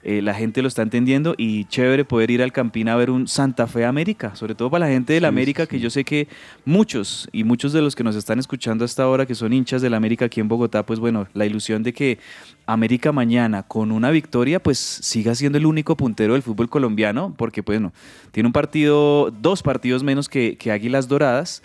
[0.08, 3.28] eh, la gente lo está entendiendo y chévere poder ir al Campín a ver un
[3.28, 6.04] Santa Fe América, sobre todo para la gente del Sí, América, sí, que yo sé
[6.06, 6.28] que
[6.63, 9.94] muchos y muchos de los que nos están escuchando hasta ahora, que son hinchas del
[9.96, 12.20] América aquí en Bogotá, pues bueno, la ilusión de que
[12.68, 17.62] América mañana con una victoria, pues siga siendo el único puntero del fútbol colombiano, porque
[17.62, 17.91] bueno,
[18.32, 21.62] tiene un partido, dos partidos menos que, que Águilas Doradas,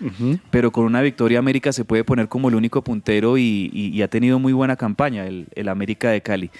[0.50, 4.02] pero con una victoria América se puede poner como el único puntero y, y- y
[4.02, 6.50] ha tenido muy buena campaña el, el América de Cali.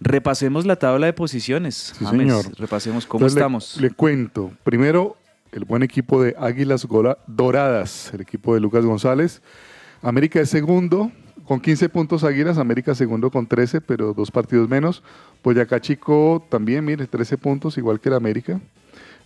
[0.00, 1.92] Repasemos la tabla de posiciones.
[1.98, 2.20] Sí, James.
[2.20, 2.58] señor.
[2.58, 3.76] Repasemos cómo Entonces, estamos.
[3.80, 4.50] Le, cuento.
[4.64, 5.16] Primero,
[5.52, 9.42] el buen equipo de Águilas Gola- Doradas, el equipo de Lucas González.
[10.02, 11.12] América es segundo
[11.44, 15.02] con 15 puntos Águilas, América segundo con 13, pero dos partidos menos.
[15.44, 18.60] Boyacá Chico también, mire, 13 puntos, igual que el América.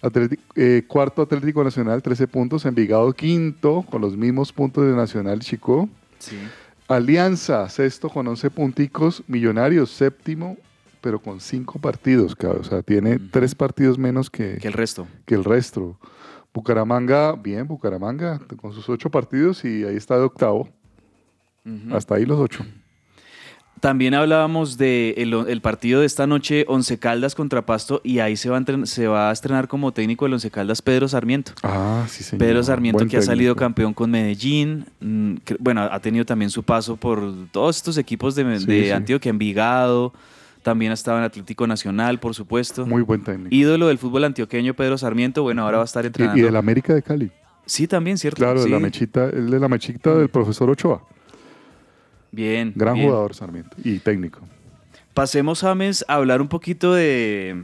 [0.02, 2.64] Atleti- eh, cuarto Atlético Nacional, 13 puntos.
[2.64, 5.88] Envigado quinto, con los mismos puntos de Nacional Chico.
[6.18, 6.37] Sí.
[6.88, 9.22] Alianza, sexto con 11 punticos.
[9.26, 10.56] Millonarios, séptimo,
[11.04, 12.34] pero con cinco partidos.
[12.34, 12.62] cabrón.
[12.62, 15.06] O sea, tiene tres partidos menos que, Que el resto.
[15.26, 15.98] que el resto.
[16.54, 20.68] Bucaramanga, bien, Bucaramanga, con sus ocho partidos y ahí está de octavo.
[21.92, 22.64] Hasta ahí los ocho.
[23.80, 28.20] También hablábamos del de el, el partido de esta noche, Once Caldas contra Pasto, y
[28.20, 31.06] ahí se va, a entren- se va a estrenar como técnico del Once Caldas Pedro
[31.06, 31.52] Sarmiento.
[31.62, 32.38] Ah, sí, señor.
[32.46, 36.50] Pedro Sarmiento Buen que ha salido campeón con Medellín, mm, que- bueno, ha tenido también
[36.50, 38.90] su paso por todos estos equipos de, Sí, de sí.
[38.90, 40.14] Antioquia, Envigado,
[40.64, 42.85] también ha estado en Atlético Nacional, por supuesto.
[42.87, 43.55] Muy buen técnico.
[43.55, 46.38] Ídolo del fútbol antioqueño, Pedro Sarmiento, bueno, ahora va a estar Y, entrenando.
[46.40, 47.31] y del América de Cali.
[47.66, 48.38] Sí, también, ¿cierto?
[48.38, 51.03] Claro, de la mechita, el de la mechita del profesor Ochoa.
[52.33, 52.72] Bien.
[52.74, 53.07] Gran bien.
[53.07, 54.40] jugador Sarmiento y técnico.
[55.12, 57.62] Pasemos, James, a hablar un poquito de,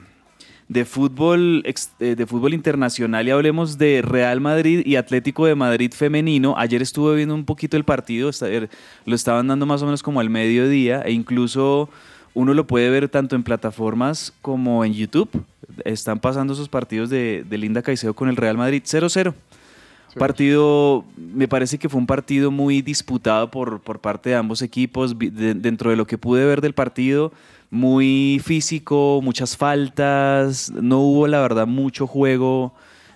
[0.69, 5.93] de fútbol, eh, de fútbol internacional y hablemos de Real Madrid y Atlético de Madrid
[5.93, 6.55] femenino.
[6.57, 8.71] Ayer estuve viendo un poquito el partido, er,
[9.05, 11.89] lo estaban dando más o menos como al mediodía e incluso
[12.35, 15.29] uno lo puede ver tanto en plataformas como en YouTube.
[15.85, 19.35] Están pasando esos partidos de, de Linda Caicedo con el Real Madrid 0-0.
[20.19, 25.17] Partido, me parece que fue un partido muy disputado por, por parte de ambos equipos.
[25.17, 27.33] De- dentro de lo que pude ver del partido,
[27.71, 30.71] muy físico, muchas faltas.
[30.71, 32.73] No hubo, la verdad, mucho juego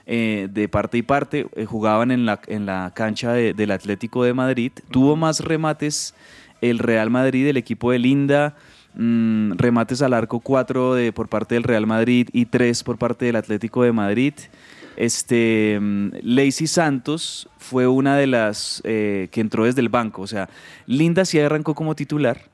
[0.07, 1.48] eh, de parte y parte.
[1.57, 4.70] Eh, jugaban en la, en la cancha de- del Atlético de Madrid.
[4.92, 6.14] Tuvo más remates
[6.61, 8.55] el Real Madrid, el equipo de Linda.
[8.94, 13.26] Mm, remates al arco 4 de, por parte del Real Madrid y 3 por parte
[13.26, 14.35] del Atlético de Madrid.
[14.96, 20.22] Este, mm, Lacey Santos fue una de las eh, que entró desde el banco.
[20.22, 20.48] O sea,
[20.87, 22.54] Linda sí arrancó como titular.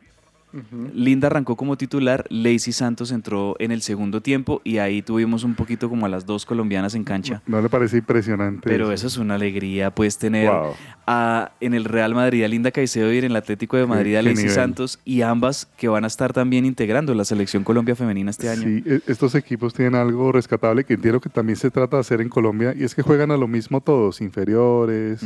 [0.95, 5.55] Linda arrancó como titular, Lacey Santos entró en el segundo tiempo y ahí tuvimos un
[5.55, 7.43] poquito como a las dos colombianas en cancha.
[7.47, 8.69] ¿No le parece impresionante?
[8.69, 10.73] Pero eso es una alegría, pues tener Wow.
[11.07, 14.23] a- en el Real Madrid a Linda Caicedo y en el Atlético de Madrid a
[14.23, 14.49] Lacey.
[14.49, 18.63] Santos y ambas que van a estar también integrando la selección Colombia femenina este año.
[18.63, 22.21] Sí, e- estos equipos tienen algo rescatable que entiendo que también se trata de hacer
[22.21, 25.21] en Colombia y es que juegan a lo mismo todos, inferiores,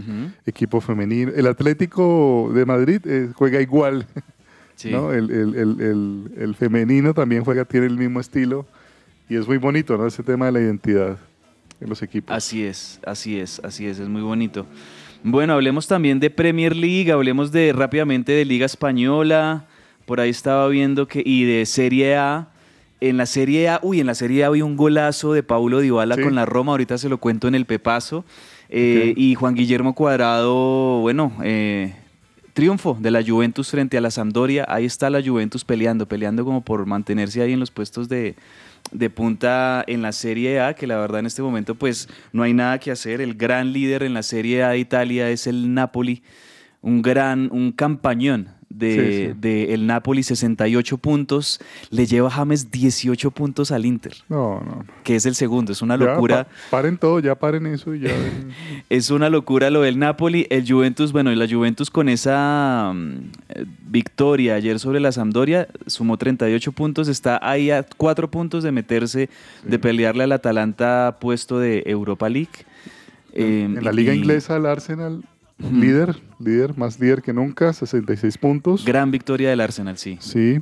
[0.47, 1.33] equipo femenino.
[1.35, 4.07] El Atlético de Madrid eh, juega igual,
[4.77, 4.91] sí.
[4.91, 5.13] ¿no?
[5.13, 8.67] El, el- el- el- el femenino también juega, tiene el mismo estilo
[9.29, 10.07] y es muy bonito, ¿no?
[10.07, 11.19] Ese tema de la identidad
[11.81, 12.35] en los equipos.
[12.35, 14.67] Así es, así es, así es, es muy bonito.
[15.23, 19.65] Bueno, hablemos también de Premier League, hablemos de rápidamente de Liga Española.
[20.05, 22.49] Por ahí estaba viendo que y de Serie A.
[23.01, 26.17] En la Serie A, uy, en la Serie A había un golazo de Paulo Dybala
[26.17, 26.23] Sí.
[26.23, 28.25] con la Roma, ahorita se lo cuento en el Pepazo.
[28.69, 29.15] Eh.
[29.17, 31.95] Y Juan Guillermo Cuadrado, bueno, eh,
[32.55, 34.65] triunfo de la Juventus frente a la Sampdoria.
[34.69, 38.37] Ahí está la Juventus peleando, peleando como por mantenerse ahí en los puestos de,
[38.93, 42.55] de punta en la Serie A, que la verdad en este momento pues no hay
[42.55, 43.21] nada que hacer.
[43.21, 46.23] El gran líder en la Serie A de Italia es el Napoli,
[46.81, 49.39] un gran, un campañón de, Sí, sí.
[49.41, 51.61] de el Napoli, 68 puntos,
[51.91, 54.85] le lleva James 18 puntos al Inter, No, no.
[55.05, 56.45] que es el segundo, es una Ya, locura.
[56.45, 58.11] pa- paren todo, ya paren eso y ya.
[58.91, 60.47] Es una locura lo del Napoli.
[60.51, 63.31] El Juventus, bueno, y la Juventus con esa mm,
[63.89, 67.09] victoria ayer sobre la Sampdoria sumó 38 puntos.
[67.09, 69.29] Está ahí a 4 puntos de meterse,
[69.65, 72.51] de pelearle al Atalanta puesto de Europa League.
[73.33, 75.25] Eh, en la liga y inglesa el Arsenal
[75.59, 78.85] Líder, líder, más líder que nunca, 66 puntos.
[78.85, 80.17] Gran victoria del Arsenal, sí.
[80.21, 80.59] Sí.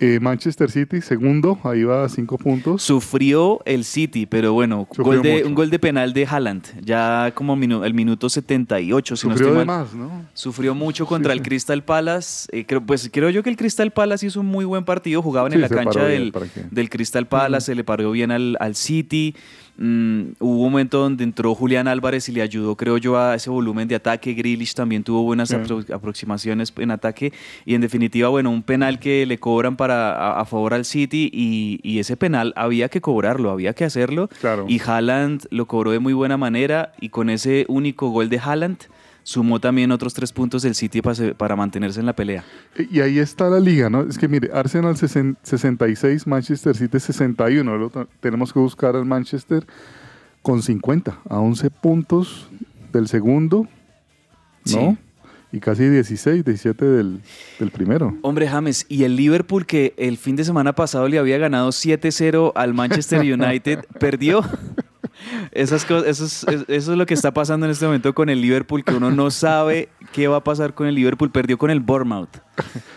[0.00, 2.82] Eh, Manchester City, segundo, ahí va a 5 puntos.
[2.82, 7.56] Sufrió el City, pero bueno, gol de, un gol de penal de Haaland, ya como
[7.56, 9.78] minu- el minuto 78, si no Sufrió estoy de mal.
[9.84, 10.24] más, ¿no?
[10.34, 11.44] Sufrió mucho contra Sí, el.
[11.44, 12.48] Crystal Palace.
[12.50, 15.22] eh, creo, pues creo yo que el Crystal Palace hizo un muy buen partido.
[15.22, 18.74] Jugaban en la cancha bien, del, del Crystal Palace, se le paró bien al, al
[18.74, 19.36] City.
[19.78, 23.48] Mm, hubo un momento donde entró Julián Álvarez y le ayudó, creo yo, a ese
[23.50, 24.34] volumen de ataque.
[24.34, 25.56] Grealish también tuvo buenas Sí.
[25.56, 27.32] apro- aproximaciones en ataque.
[27.64, 31.30] Y en definitiva, bueno, un penal que le cobran para, a, a favor al City
[31.32, 34.28] y, y ese penal había que cobrarlo, había que hacerlo.
[34.40, 34.66] Claro.
[34.68, 38.78] Y Haaland lo cobró de muy buena manera y con ese único gol de Haaland
[39.24, 42.44] sumó también otros tres puntos del City para, se- para mantenerse en la pelea.
[42.90, 44.02] Y ahí está la liga, ¿no?
[44.02, 47.76] Es que mire, Arsenal sesen- 66, Manchester City 61.
[47.76, 49.66] Luego t- tenemos que buscar al Manchester
[50.42, 52.48] con 50, a 11 puntos
[52.92, 53.68] del segundo,
[54.72, 54.90] ¿no?
[54.92, 54.98] Sí.
[55.54, 57.20] Y casi 16, 17 del,
[57.60, 58.16] del primero.
[58.22, 62.52] Hombre, James, y el Liverpool que el fin de semana pasado le había ganado 7-0
[62.54, 64.42] al Manchester United, perdió.
[65.50, 68.28] Esas cosas, eso, es, es- eso es lo que está pasando en este momento con
[68.28, 71.30] el Liverpool, que uno no sabe qué va a pasar con el Liverpool.
[71.30, 72.28] Perdió con el Bournemouth.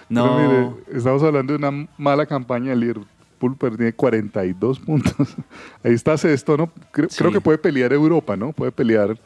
[0.10, 5.14] No, mire, estamos hablando de una mala campaña del Liverpool, tiene 42 puntos.
[5.84, 6.72] Ahí está sexto, ¿no?
[6.92, 7.18] Creo, Sí.
[7.18, 8.52] creo que puede pelear Europa, ¿no?
[8.54, 9.18] Puede pelear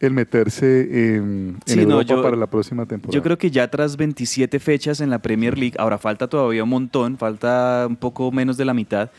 [0.00, 0.82] el meterse
[1.16, 3.14] en, en Sí, no, Europa yo- para la próxima temporada.
[3.14, 6.70] Yo creo que ya tras 27 fechas en la Premier League, ahora falta todavía un
[6.70, 9.10] montón, falta un poco menos de la mitad.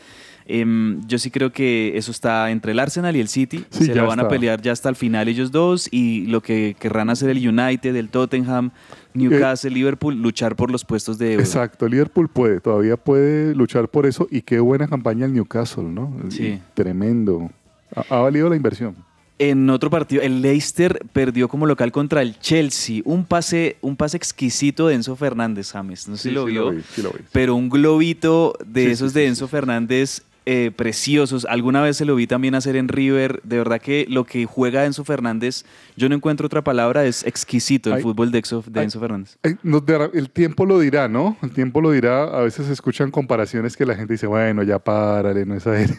[0.50, 3.64] Em, yo sí creo que eso está entre el Arsenal y el City.
[3.70, 6.74] Sí, Se la van a pelear ya hasta el final ellos dos y lo que
[6.78, 8.70] querrán hacer el United, el Tottenham,
[9.14, 11.44] Newcastle, Liverpool, luchar por los puestos de euro.
[11.44, 16.12] Exacto, Liverpool puede, todavía puede luchar por eso y qué buena campaña el Newcastle, ¿no?
[16.30, 16.60] Sí.
[16.74, 17.50] Tremendo.
[17.94, 18.94] Ha, ha valido la inversión.
[19.38, 23.00] En otro partido, el Leicester perdió como local contra el Chelsea.
[23.06, 26.08] Un pase, un pase exquisito de Enzo Fernández, James.
[26.08, 26.70] No sé si lo sí vio.
[26.72, 27.20] vi, sí lo vi.
[27.32, 29.48] pero un globito de esos de Enzo.
[29.48, 31.46] Fernández eh, preciosos.
[31.48, 33.40] Alguna vez se lo vi también hacer en River.
[33.44, 35.64] De verdad que lo que juega Enzo Fernández,
[35.96, 38.84] yo no encuentro otra palabra, es exquisito el Ay, fútbol de, Exo- de ay.
[38.84, 39.36] Enzo Fernández.
[39.42, 41.36] El tiempo lo dirá, ¿no?
[41.42, 42.24] El tiempo lo dirá.
[42.24, 45.80] A veces se escuchan comparaciones que la gente dice, bueno, ya párale, no es a
[45.80, 45.90] él.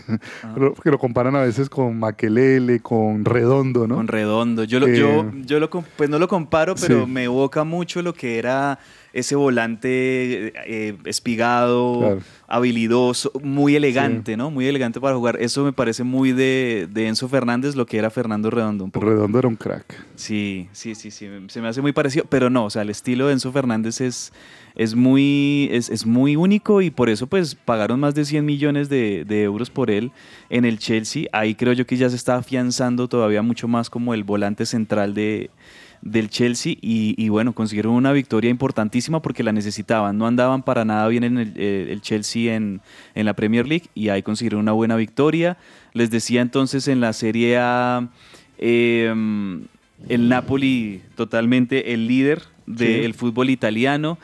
[0.43, 0.51] Ah.
[0.55, 3.95] Pero que lo comparan a veces con Maquelele, con Redondo, ¿no?
[3.95, 4.63] Con redondo.
[4.63, 7.11] Yo, lo, Eh, yo, yo lo, pues no lo comparo, pero Sí.
[7.11, 8.79] me evoca mucho lo que era
[9.13, 12.19] ese volante eh, espigado, Claro.
[12.47, 14.51] habilidoso, muy elegante, ¿no?
[14.51, 15.37] Muy elegante para jugar.
[15.39, 19.05] Eso me parece muy de, de Enzo Fernández, lo que era Fernando Redondo un poco.
[19.05, 20.05] Redondo era un crack.
[20.15, 23.27] Sí, sí, sí, sí, se me hace muy parecido, pero no, o sea, el estilo
[23.27, 24.31] de Enzo Fernández es,
[24.75, 28.89] es, muy, es, es muy único y por eso pues pagaron más de 100 millones
[28.89, 30.11] de, de euros por él
[30.49, 31.25] en el Chelsea.
[31.33, 35.13] Ahí creo yo que ya se está afianzando todavía mucho más como el volante central
[35.13, 35.49] de,
[36.01, 40.85] del Chelsea y, y bueno, consiguieron una victoria importantísima porque la necesitaban, no andaban para
[40.85, 42.81] nada bien en el, eh, el Chelsea en,
[43.15, 45.57] en la Premier League y ahí consiguieron una buena victoria.
[45.93, 48.09] Les decía entonces en la Serie A...
[48.57, 49.63] em,
[50.09, 54.17] el Napoli totalmente el líder del fútbol italiano.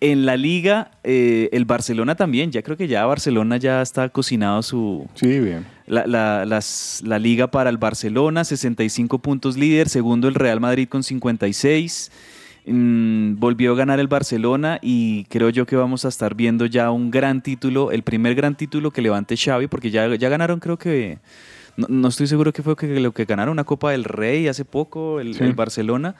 [0.00, 2.52] En la liga, eh, el Barcelona también.
[2.52, 5.64] Ya creo que ya Barcelona ya está cocinado su, Sí, bien.
[5.86, 10.88] La, la- las- la liga para el Barcelona, 65 puntos líder, segundo el Real Madrid
[10.88, 12.10] con 56.
[12.66, 16.90] Mm, volvió a ganar el Barcelona y creo yo que vamos a estar viendo ya
[16.90, 20.78] un gran título, el primer gran título que levante Xavi, porque ya, ya ganaron creo
[20.78, 21.18] que,
[21.76, 24.64] no, no estoy seguro que fue que lo que ganaron una Copa del Rey hace
[24.64, 25.44] poco, el, Sí.
[25.44, 26.14] el Barcelona,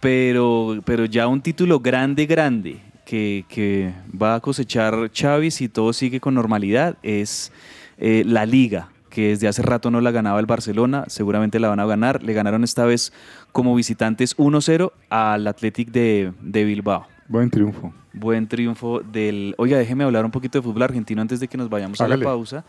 [0.00, 5.92] pero, pero ya un título grande, grande, que, que va a cosechar Xavi si todo
[5.92, 7.52] sigue con normalidad, es
[7.98, 11.78] eh, la Liga, que desde hace rato no la ganaba el Barcelona, seguramente la van
[11.78, 12.22] a ganar.
[12.22, 13.12] Le ganaron esta vez
[13.52, 17.06] como visitantes 1-0 al Athletic de, de Bilbao.
[17.28, 17.94] Buen triunfo.
[18.12, 19.54] Buen triunfo del...
[19.56, 22.18] Oiga, déjeme hablar un poquito de fútbol argentino antes de que nos vayamos a la
[22.18, 22.64] pausa.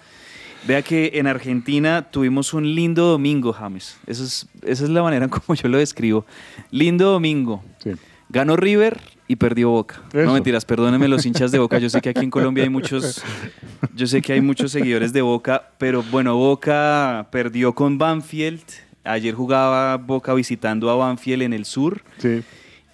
[0.68, 3.98] Vea que en Argentina tuvimos un lindo domingo, James.
[4.06, 6.26] Eso es, esa es la manera en como yo lo describo.
[6.70, 7.64] Lindo domingo.
[7.80, 7.92] Sí.
[8.30, 10.02] Ganó River y perdió Boca.
[10.14, 10.26] Eso.
[10.26, 11.80] No mentiras, perdónenme los hinchas de Boca.
[11.80, 13.24] Yo sé que aquí en Colombia hay muchos,
[13.96, 18.62] yo sé que hay muchos seguidores de Boca, pero bueno, Boca perdió con Banfield.
[19.04, 22.02] Ayer jugaba Boca visitando a Banfield en el sur.
[22.18, 22.42] Sí.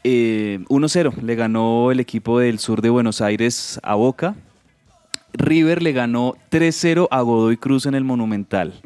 [0.03, 4.35] Eh, 1-0 le ganó el equipo del sur de Buenos Aires a Boca.
[5.33, 8.81] River le ganó 3-0 a Godoy Cruz en el Monumental.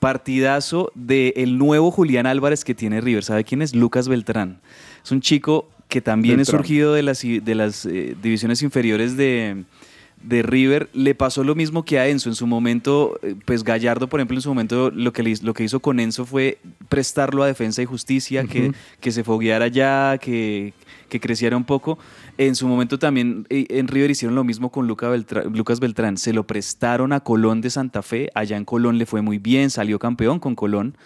[0.00, 3.24] Partidazo del nuevo Julián Álvarez que tiene River.
[3.24, 3.74] ¿Sabe quién es?
[3.74, 4.60] Lucas Beltrán.
[5.04, 9.62] Es un chico que también es surgido de las, de las eh, divisiones inferiores de,
[10.24, 10.90] de River.
[10.92, 12.28] Le pasó lo mismo que a Enzo.
[12.28, 15.54] En su momento, eh, pues Gallardo, por ejemplo, en su momento lo que, le lo
[15.54, 20.18] que hizo con Enzo fue prestarlo a Defensa y Justicia, que, que se fogueara ya,
[20.20, 20.74] que,
[21.08, 21.96] que creciera un poco.
[22.38, 25.12] En su momento también eh, en River hicieron lo mismo con Luca
[25.48, 26.16] Lucas Beltrán.
[26.16, 28.30] Se lo prestaron a Colón de Santa Fe.
[28.34, 30.96] Allá en Colón le fue muy bien, salió campeón con Colón.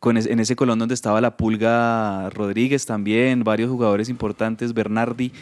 [0.00, 5.32] Con es- en ese Colón donde estaba la Pulga Rodríguez también, varios jugadores importantes, Bernardi,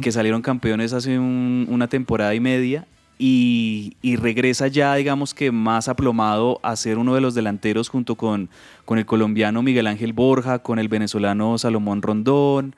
[0.00, 2.86] que salieron campeones hace un- una temporada y media.
[3.16, 8.16] y, y regresa ya, digamos que más aplomado a ser uno de los delanteros junto
[8.16, 8.48] con,
[8.84, 12.74] con el colombiano Miguel Ángel Borja, con el venezolano Salomón Rondón.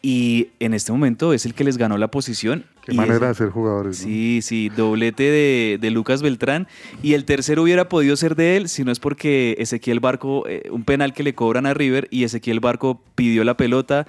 [0.00, 2.64] Y en este momento es el que les ganó la posición.
[2.88, 4.00] Qué y manera de ser jugadores.
[4.00, 4.04] ¿no?
[4.06, 6.66] Sí, sí, doblete de, de Lucas Beltrán.
[7.02, 10.68] Y el tercero hubiera podido ser de él, si no es porque Ezequiel Barco, eh,
[10.70, 14.06] un penal que le cobran a River y Ezequiel Barco pidió la pelota.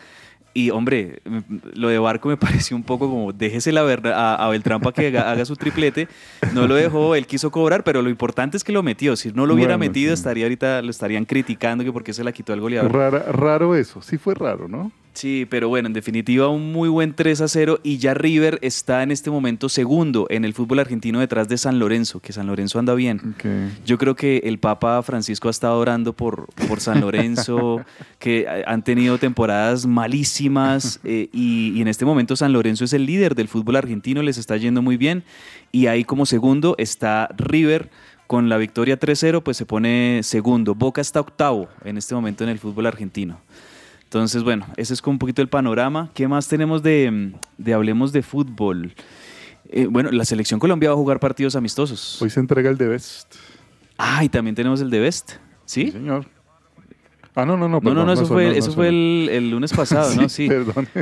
[0.52, 1.44] Y hombre, m-
[1.76, 4.94] lo de Barco me pareció un poco como déjese la verdad a, a Beltrán para
[4.94, 6.08] que haga, haga su triplete.
[6.54, 9.16] No lo dejó, él quiso cobrar, pero lo importante es que lo metió.
[9.16, 10.20] Si no lo hubiera Bueno, metido, sí.
[10.20, 12.92] estaría ahorita, lo estarían criticando que por qué se la quitó al goleador.
[12.92, 14.92] Rara- raro eso, sí fue raro, ¿no?
[15.14, 19.03] Sí, pero bueno, en definitiva un muy buen 3 a 0 y ya River está
[19.03, 22.80] en este momento segundo en el fútbol argentino detrás de San Lorenzo, que San Lorenzo
[22.80, 23.36] anda bien.
[23.86, 27.82] Yo creo que el Papa Francisco ha estado orando por, por San Lorenzo,
[28.20, 33.05] que han tenido temporadas malísimas eh, y, y en este momento San Lorenzo es el
[33.05, 35.24] líder del fútbol argentino, les está yendo muy bien
[35.72, 37.89] y ahí como segundo está River.
[38.28, 40.76] Con la victoria 3-0, pues se pone segundo.
[40.76, 43.41] Boca está octavo en este momento en el fútbol argentino.
[44.10, 46.10] Entonces, bueno, ese es como un poquito el panorama.
[46.16, 48.95] ¿Qué más tenemos de, de Hablemos de Fútbol?
[49.70, 52.20] Eh, bueno, la selección Colombia va a jugar partidos amistosos.
[52.20, 53.36] Hoy se entrega el de Best.
[53.99, 55.34] Ah, y también tenemos el de Best.
[55.66, 55.91] ¿Sí?
[55.91, 56.26] señor.
[57.36, 57.76] Ah, no, no, no.
[57.76, 58.89] No, perdón, no, no, eso eso fue, no, no, eso fue no.
[58.97, 60.28] el, el lunes pasado, ¿no?
[60.30, 60.47] Sí.
[60.47, 60.88] Perdón.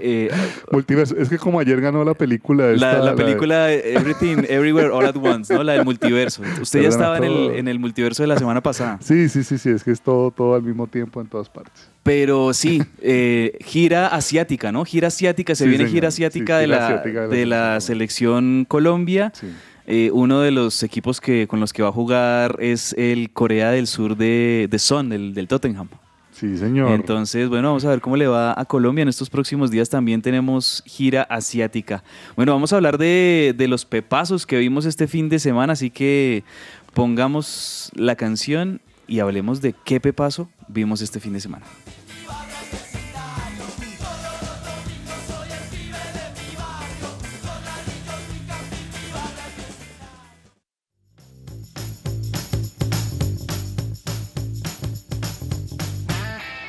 [0.00, 0.28] Eh,
[0.72, 1.16] Multiverso.
[1.16, 2.66] Es que como ayer ganó la película.
[2.66, 5.62] la, esta, la de- película Everything, Everywhere, All at Once, ¿no?
[5.62, 6.42] La del multiverso.
[6.60, 8.98] Usted ya estaba en el, en el multiverso de la semana pasada.
[9.00, 9.70] Sí, sí, sí, sí.
[9.70, 11.88] Es que es todo, todo al mismo tiempo en todas partes.
[12.04, 14.84] Pero sí, eh, gira asiática, ¿no?
[14.84, 15.94] Gira asiática, se Sí, viene señor.
[15.94, 19.32] gira Sí, asiática de, gira la, asiática de la de la selección selección Colombia.
[19.34, 19.46] Sí.
[19.86, 23.70] Eh, uno de los equipos que, con los que va a jugar es el Corea
[23.70, 25.88] del Sur de, de Son, del, del Tottenham.
[26.32, 26.90] Sí, señor.
[26.92, 29.02] Entonces, bueno, vamos a ver cómo le va a Colombia.
[29.02, 32.02] En estos próximos días también tenemos gira asiática.
[32.34, 35.90] Bueno, vamos a hablar de, de los pepazos que vimos este fin de semana, así
[35.90, 36.44] que
[36.92, 41.64] pongamos la canción y hablemos de qué pepazo vimos este fin de semana.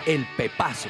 [0.05, 0.89] El Pepazo.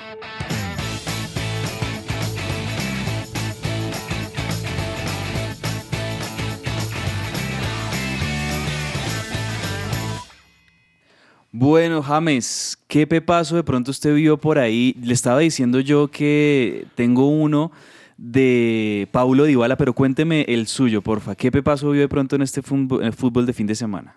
[11.53, 14.97] Bueno, James, ¿qué pepazo de pronto usted vio por ahí?
[15.01, 17.71] Le estaba diciendo yo que tengo uno
[18.17, 21.35] de Paulo Dybala, pero cuénteme el suyo, porfa.
[21.35, 24.15] ¿Qué pepazo vio de pronto en este fútbol, de fin de semana?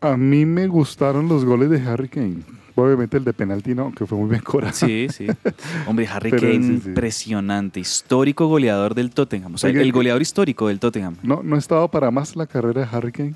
[0.00, 2.38] A mí me gustaron los goles de Harry Kane.
[2.74, 4.72] Obviamente el de penalti no, que fue muy bien cobrado.
[4.72, 5.26] Sí, sí.
[5.86, 6.88] Hombre, Harry Pero Kane, sí, sí.
[6.88, 9.54] impresionante, histórico goleador del Tottenham.
[9.54, 11.16] O sea, el goleador histórico del Tottenham.
[11.22, 13.34] No, no estaba para más la carrera de Harry Kane.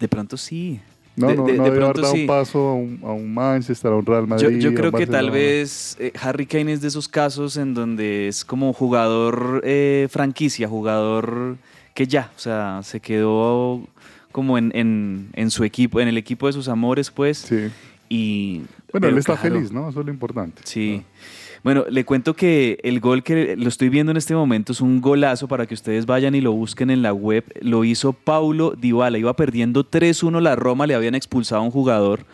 [0.00, 0.80] De pronto sí.
[1.14, 2.22] No, de, no, de- no de debe haber dado sí.
[2.22, 4.58] un paso a un, a un Manchester, a un Real Madrid.
[4.58, 8.44] yo creo que tal vez eh, Harry Kane es de esos casos en donde es
[8.46, 11.58] como jugador eh, franquicia, jugador
[11.94, 13.82] que ya, o sea, se quedó
[14.32, 17.38] como en, en- en su equipo, en el equipo de sus amores, pues.
[17.38, 17.68] Sí.
[18.08, 18.62] Y,
[18.92, 19.88] Bueno, él está claro, feliz, ¿no?
[19.88, 20.60] Eso es lo importante.
[20.64, 21.02] Sí.
[21.64, 25.00] Bueno, le cuento que el gol que lo estoy viendo en este momento es un
[25.00, 27.44] golazo para que ustedes vayan y lo busquen en la web.
[27.60, 29.16] Lo hizo Paulo Dybala.
[29.16, 32.26] Iba perdiendo 3-1 la Roma, le habían expulsado a un jugador.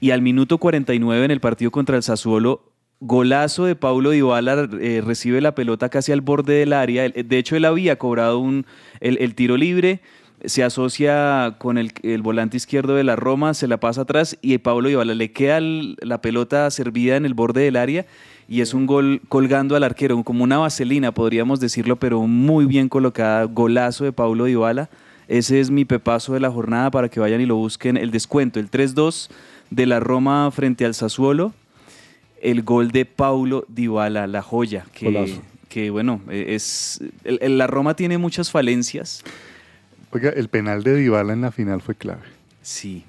[0.00, 2.62] Y al minuto 49 en el partido contra el Sassuolo,
[3.00, 7.08] golazo de Paulo Dybala, eh, recibe la pelota casi al borde del área.
[7.08, 8.64] De hecho, él había cobrado un,
[9.00, 10.00] el, el tiro libre,
[10.44, 14.56] se asocia con el, el volante izquierdo de la Roma, se la pasa atrás y
[14.58, 18.06] Paulo Dybala le queda el- la pelota servida en el borde del área
[18.48, 22.88] y es un gol colgando al arquero, como una vaselina podríamos decirlo, pero muy bien
[22.88, 24.88] colocada, golazo de Paulo Dybala.
[25.28, 27.96] Ese es mi pepazo de la jornada para que vayan y lo busquen.
[27.96, 29.30] El descuento, el 3-2
[29.70, 31.52] de la Roma frente al Sassuolo.
[32.42, 34.86] El gol de Paulo Dybala, la joya.
[34.92, 35.06] Que,
[35.68, 39.22] que bueno, es el- el- la Roma tiene muchas falencias.
[40.12, 42.22] Oiga, el penal de Dybala en la final fue clave.
[42.62, 43.04] Sí.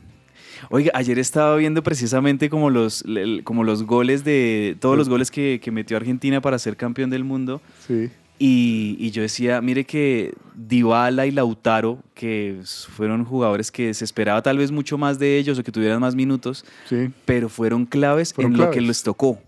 [0.70, 3.04] Oiga, ayer estaba viendo precisamente como los,
[3.44, 4.78] como los goles de.
[4.80, 7.62] Todos los goles que, que metió Argentina para ser campeón del mundo.
[7.88, 8.10] Sí.
[8.38, 12.60] Y, y yo decía, mire que Dybala y Lautaro, que
[12.96, 16.16] fueron jugadores que se esperaba tal vez mucho más de ellos o que tuvieran más
[16.16, 17.10] minutos, Sí.
[17.26, 19.40] pero fueron claves Fueron en lo que les tocó.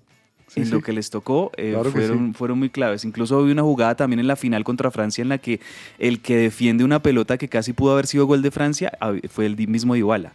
[0.54, 0.72] Sí, en sí.
[0.72, 2.34] lo que les tocó eh, Claro fueron, sí.
[2.38, 3.06] fueron muy claves.
[3.06, 5.60] Incluso hubo una jugada también en la final contra Francia en la que
[5.97, 8.91] el que defiende una pelota que casi pudo haber sido gol de Francia
[9.30, 10.34] fue el mismo Dybala.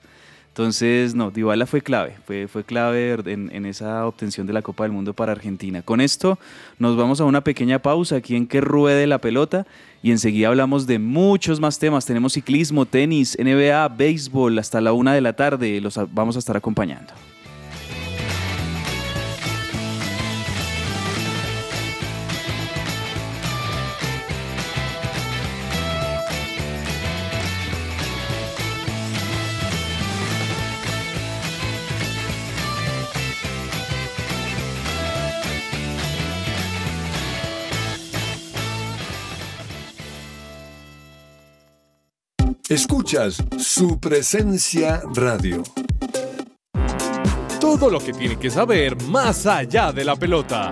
[0.48, 4.82] Entonces, no, Dybala fue clave, fue, fue clave en, en esa obtención de la Copa
[4.82, 5.82] del Mundo para Argentina.
[5.82, 6.36] Con esto
[6.80, 9.68] nos vamos a una pequeña pausa aquí en que ruede la pelota
[10.02, 12.06] y enseguida hablamos de muchos más temas.
[12.06, 15.80] Tenemos ciclismo, tenis, NBA, béisbol hasta la una de la tarde.
[15.80, 17.12] Los vamos a estar acompañando.
[42.68, 45.62] Escuchas su presencia radio.
[47.58, 50.70] Todo lo que tiene que saber más allá de la pelota.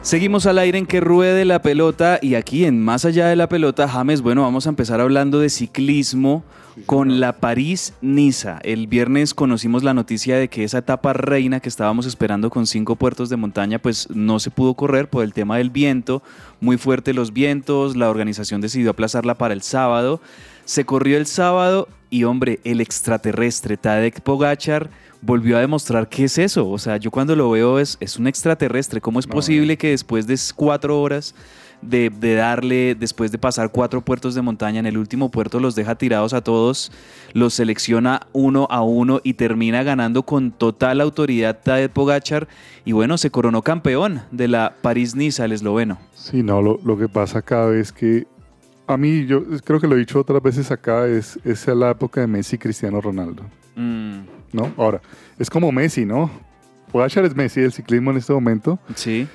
[0.00, 3.50] Seguimos al aire en que ruede la pelota y aquí en Más allá de la
[3.50, 6.42] pelota, James, bueno, vamos a empezar hablando de ciclismo
[6.86, 8.58] con la París-Niza.
[8.62, 12.96] El viernes conocimos la noticia de que esa etapa reina que estábamos esperando con cinco
[12.96, 16.22] puertos de montaña, pues no se pudo correr por el tema del viento,
[16.60, 20.20] muy fuerte los vientos, la organización decidió aplazarla para el sábado.
[20.64, 26.38] Se corrió el sábado y hombre, el extraterrestre Tadej Pogachar volvió a demostrar qué es
[26.38, 26.68] eso.
[26.68, 29.00] O sea, yo cuando lo veo es, es un extraterrestre.
[29.00, 31.34] ¿Cómo es No, posible que después de cuatro horas
[31.82, 35.74] de, de darle, después de pasar cuatro puertos de montaña, en el último puerto los
[35.74, 36.90] deja tirados a todos,
[37.32, 42.48] los selecciona uno a uno y termina ganando con total autoridad Tadej Pogachar
[42.84, 45.98] y bueno, se coronó campeón de la París-Niza, el esloveno.
[46.14, 48.26] Sí, no, lo, lo que pasa acá es que
[48.86, 52.20] a mí, yo creo que lo he dicho otras veces acá, es, es la época
[52.20, 53.42] de Messi y Cristiano Ronaldo,
[53.76, 54.20] Mm,
[54.52, 54.72] ¿no?
[54.76, 55.00] Ahora,
[55.36, 56.30] es como Messi, ¿no?
[56.92, 58.78] Pogacar es Messi del ciclismo en este momento.
[58.94, 59.26] sí.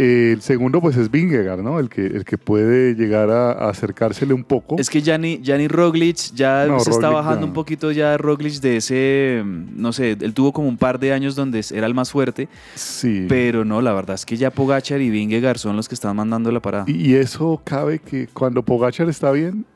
[0.00, 1.78] El segundo, pues, es Vingegaard, ¿no?
[1.78, 4.76] El que, el que puede llegar a, a acercársele un poco.
[4.78, 8.76] Es que Gianni, Gianni Roglic ya No, se está bajando un poquito ya Roglic de
[8.78, 12.48] ese, no sé, él tuvo como un par de años donde era el más fuerte,
[12.74, 13.26] Sí.
[13.28, 16.50] pero no, la verdad es que ya Pogachar y Vingegaard son los que están mandando
[16.50, 16.84] la parada.
[16.86, 19.66] Y, y eso cabe que cuando Pogachar está bien,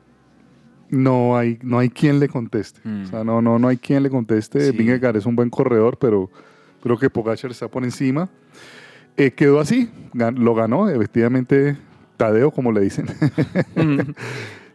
[0.89, 2.79] no hay, no hay quien le conteste.
[2.83, 3.03] Mm.
[3.03, 4.71] O sea, no, no, no hay quien le conteste.
[4.71, 4.77] Sí.
[4.77, 6.29] Vingegaard es un buen corredor, pero
[6.81, 8.29] creo que Pogachar está por encima.
[9.17, 11.77] Eh, quedó así, lo ganó, efectivamente,
[12.17, 13.05] Tadeo, como le dicen.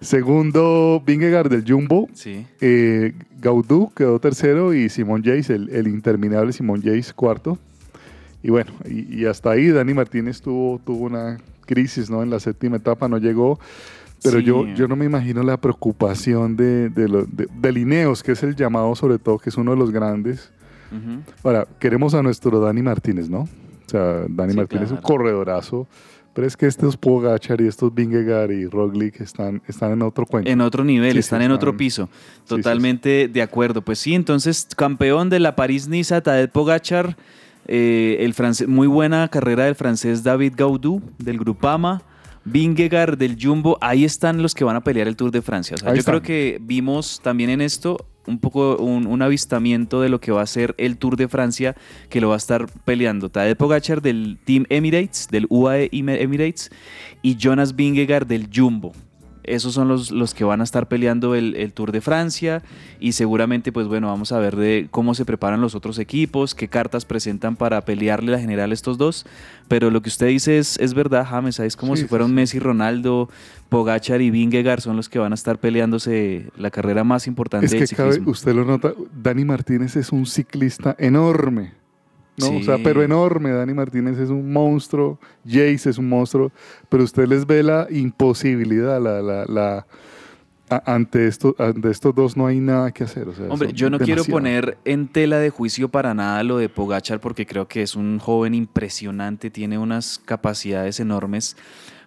[0.01, 2.09] Segundo, Vingegaard del Jumbo.
[2.15, 2.47] Sí.
[2.61, 7.59] Eh, Gaudú quedó tercero y Simón Yates, el, el interminable Simón Yates, cuarto.
[8.43, 11.37] Y bueno, y, y hasta ahí Dani Martínez tuvo, tuvo una
[11.67, 12.23] crisis ¿no?
[12.23, 13.61] en la séptima etapa, no llegó.
[14.23, 14.45] Pero Sí.
[14.45, 18.43] yo, yo no me imagino la preocupación de, de, lo- de- de Lineos, que es
[18.43, 20.51] el llamado sobre todo, que es uno de los grandes.
[20.91, 21.21] Ujú.
[21.45, 23.49] Ahora, queremos a nuestro Dani Martínez, ¿no?
[23.91, 25.87] O sea, Dani Sí, Martínez es un corredorazo.
[26.33, 30.49] Pero es que estos Pogachar y estos Vingegaard y Roglic están, están en otro cuento.
[30.49, 32.07] En otro nivel, Sí, están en otro piso.
[32.07, 32.49] sí, sí.
[32.49, 33.83] Totalmente de acuerdo.
[33.83, 37.17] Pues sí, entonces campeón de la París-Niza, Tadej Pogachar,
[37.67, 42.03] eh, el francés, muy buena carrera del francés David Gaudú, del Grupama.
[42.45, 45.75] Vingegaard del Jumbo, ahí están los que van a pelear el Tour de Francia.
[45.75, 50.21] O sea, yo creo que vimos también en esto un poco un, avistamiento de lo
[50.21, 51.77] que va a ser el Tour de Francia,
[52.09, 56.71] que lo va a estar peleando Tadej Pogachar del Team Emirates, del UAE Emirates,
[57.23, 58.93] y Jonas Vingegaard del Jumbo.
[59.45, 62.63] Esos son los, los que van a estar peleando el, el Tour de Francia
[62.99, 66.69] y seguramente pues bueno, vamos a ver de cómo se preparan los otros equipos, qué
[66.69, 69.27] cartas presentan para pelearle la general a estos dos,
[69.69, 72.35] pero lo que usted dice es, es verdad, James, es como Sí, si fueran sí.
[72.35, 73.29] Messi, Ronaldo,
[73.69, 77.73] Pogachar y Vingegaard son los que van a estar peleándose la carrera más importante Es
[77.73, 81.80] del que cabe, usted lo nota, Dani Martínez es un ciclista enorme.
[82.41, 82.57] ¿No?
[82.59, 83.51] O sea, pero enorme.
[83.53, 86.51] Dani Martínez es un monstruo, Jace es un monstruo,
[86.89, 89.87] pero usted les ve la imposibilidad, la, la, la-
[90.87, 93.29] ante, esto, ante estos dos no hay nada que hacer.
[93.29, 96.69] o sea, Hombre, yo no quiero poner en tela de juicio para nada lo de
[96.69, 101.57] Pogachar porque creo que es un joven impresionante, tiene unas capacidades enormes,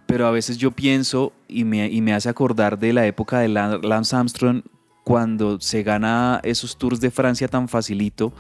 [0.06, 3.50] pero a veces yo pienso y me, y me hace acordar de la época de
[3.50, 4.62] Lan- Lance Armstrong
[5.04, 8.32] cuando se gana esos tours de Francia tan facilito,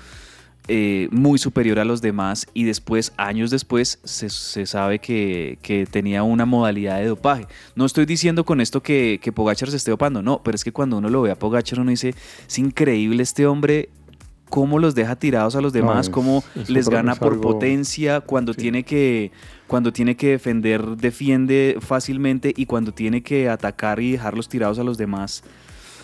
[0.68, 5.86] eh, muy superior a los demás y después, años después, se, se sabe que, que
[5.86, 7.48] tenía una modalidad de dopaje.
[7.76, 10.72] No estoy diciendo con esto que, que Pogachar se esté dopando, no, pero es que
[10.72, 12.14] cuando uno lo ve a Pogachar uno dice,
[12.48, 13.90] es increíble este hombre,
[14.50, 18.54] cómo los deja tirados a los demás, cómo es les gana por algo- potencia, cuando
[18.54, 18.62] sí.
[18.62, 19.32] tiene que
[19.68, 24.84] cuando tiene que defender, defiende fácilmente y cuando tiene que atacar y dejarlos tirados a
[24.84, 25.44] los demás.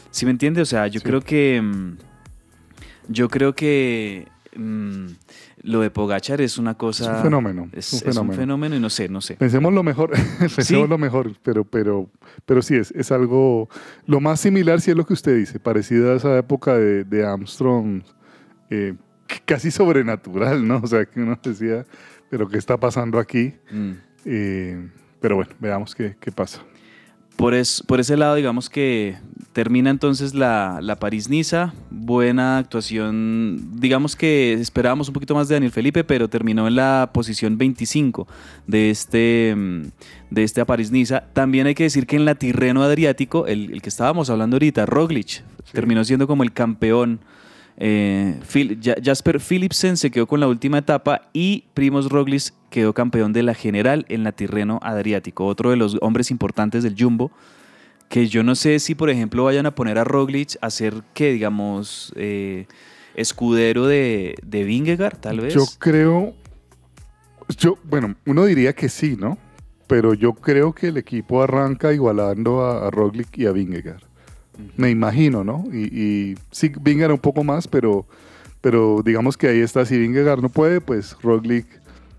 [0.10, 0.62] ¿Sí me entiende?
[0.62, 1.06] O sea, yo Sí.
[1.06, 1.98] creo que mm,
[3.10, 5.06] yo creo que mm,
[5.64, 7.04] Lo de Pogachar es una cosa...
[7.12, 8.34] Es un fenómeno, Es, un es un fenómeno.
[8.42, 9.36] fenómeno y no sé, no sé.
[9.36, 10.88] Pensemos lo mejor, pensemos Sí.
[10.88, 12.10] lo mejor, pero, pero,
[12.46, 13.70] pero sí, es, es algo,
[14.06, 17.26] lo más similar sí es lo que usted dice, parecido a esa época de, de
[17.26, 18.02] Armstrong,
[18.70, 18.96] eh,
[19.46, 20.78] casi sobrenatural, ¿no?
[20.84, 21.86] O sea, que uno decía,
[22.30, 23.54] pero ¿qué está pasando aquí?
[23.72, 23.92] Mm.
[24.26, 24.90] Eh,
[25.20, 26.62] pero bueno, veamos qué, qué pasa.
[27.36, 29.18] Por, es- por ese lado, digamos que
[29.60, 31.74] termina entonces la, la París-Niza.
[31.92, 33.60] Buena actuación.
[33.74, 38.26] Digamos que esperábamos un poquito más de Daniel Felipe, pero terminó en la posición 25
[38.68, 39.82] de este, mm,
[40.30, 41.26] de este París-Niza.
[41.34, 44.86] También hay que decir que en la Tirreno Adriático, el, el que estábamos hablando ahorita,
[44.86, 45.44] Roglic,
[45.74, 47.20] terminó siendo como el campeón.
[47.76, 53.34] Eh, Phil- Jasper Philipsen se quedó con la última etapa y Primoz Roglic quedó campeón
[53.34, 57.32] de la general en la Tirreno Adriático, otro de los hombres importantes del Jumbo,
[58.10, 61.32] que yo no sé si por ejemplo vayan a poner a Roglic a ser que
[61.32, 62.66] digamos eh,
[63.16, 65.54] escudero de, de Vingegaard, tal vez.
[65.54, 66.34] Yo creo,
[67.58, 69.38] yo, bueno, uno diría que sí, ¿no?
[69.88, 74.04] Pero yo creo que el equipo arranca igualando a, a Roglic y a Vingegaard.
[74.76, 75.66] Me imagino, ¿no?
[75.72, 78.06] Y, y sí, Vingegaard un poco más, pero,
[78.62, 79.86] pero digamos que ahí está.
[79.86, 81.66] Si Vingegaard no puede, pues Roglic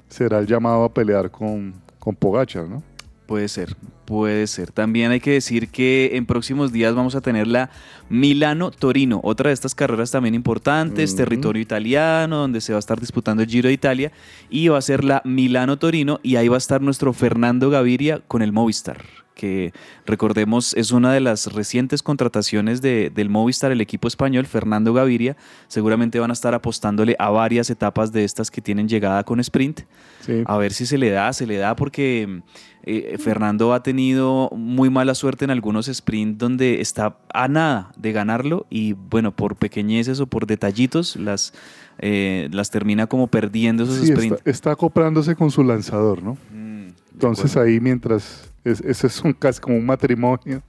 [0.09, 2.83] será el llamado a pelear con, con ¿no?
[3.31, 3.77] Puede ser,
[4.07, 4.73] puede ser.
[4.73, 7.71] También hay que decir que en próximos días vamos a tener la
[8.09, 13.45] Milano-Torino, otra de estas carreras también importantes, territorio italiano, donde se va a estar disputando
[13.45, 14.11] el Giro de Italia,
[14.51, 18.43] y va a ser la Milano-Torino, y ahí va a estar nuestro Fernando Gaviria con
[18.43, 19.05] el Movistar,
[19.41, 19.73] que
[20.05, 25.37] recordemos es una de las recientes contrataciones de- del Movistar, el equipo español, Fernando Gaviria.
[25.67, 29.81] Seguramente van a estar apostándole a varias etapas de estas que tienen llegada con sprint.
[30.21, 30.43] Sí.
[30.45, 32.43] A ver si se le da, se le da porque
[32.83, 38.13] eh, Fernando ha tenido muy mala suerte en algunos sprints donde está a nada de
[38.13, 41.53] ganarlo y bueno, por pequeñeces o por detallitos las,
[41.99, 44.43] eh, las termina como perdiendo esos Sí, está, sprints.
[44.45, 46.37] está acoplándose con su lanzador, ¿no?
[46.53, 50.63] Mm, Entonces ahí mientras, es, ese es un, casi como un matrimonio,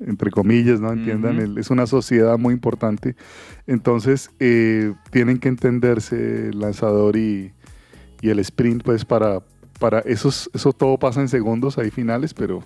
[0.00, 0.92] entre comillas, ¿no?
[0.92, 3.16] Entiendan, es una sociedad muy importante.
[3.66, 7.52] Entonces eh, tienen que entenderse el lanzador y,
[8.22, 9.42] y el sprint, pues para,
[9.78, 12.64] para esos, eso todo pasa en segundos, hay finales, pero,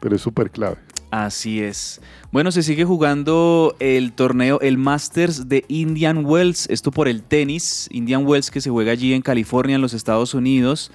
[0.00, 0.76] pero es súper clave.
[1.10, 2.00] Así es.
[2.32, 7.88] Bueno, se sigue jugando el torneo, el Masters de Indian Wells, esto por el tenis,
[7.92, 10.90] Indian Wells que se juega allí en California, en los Estados Unidos.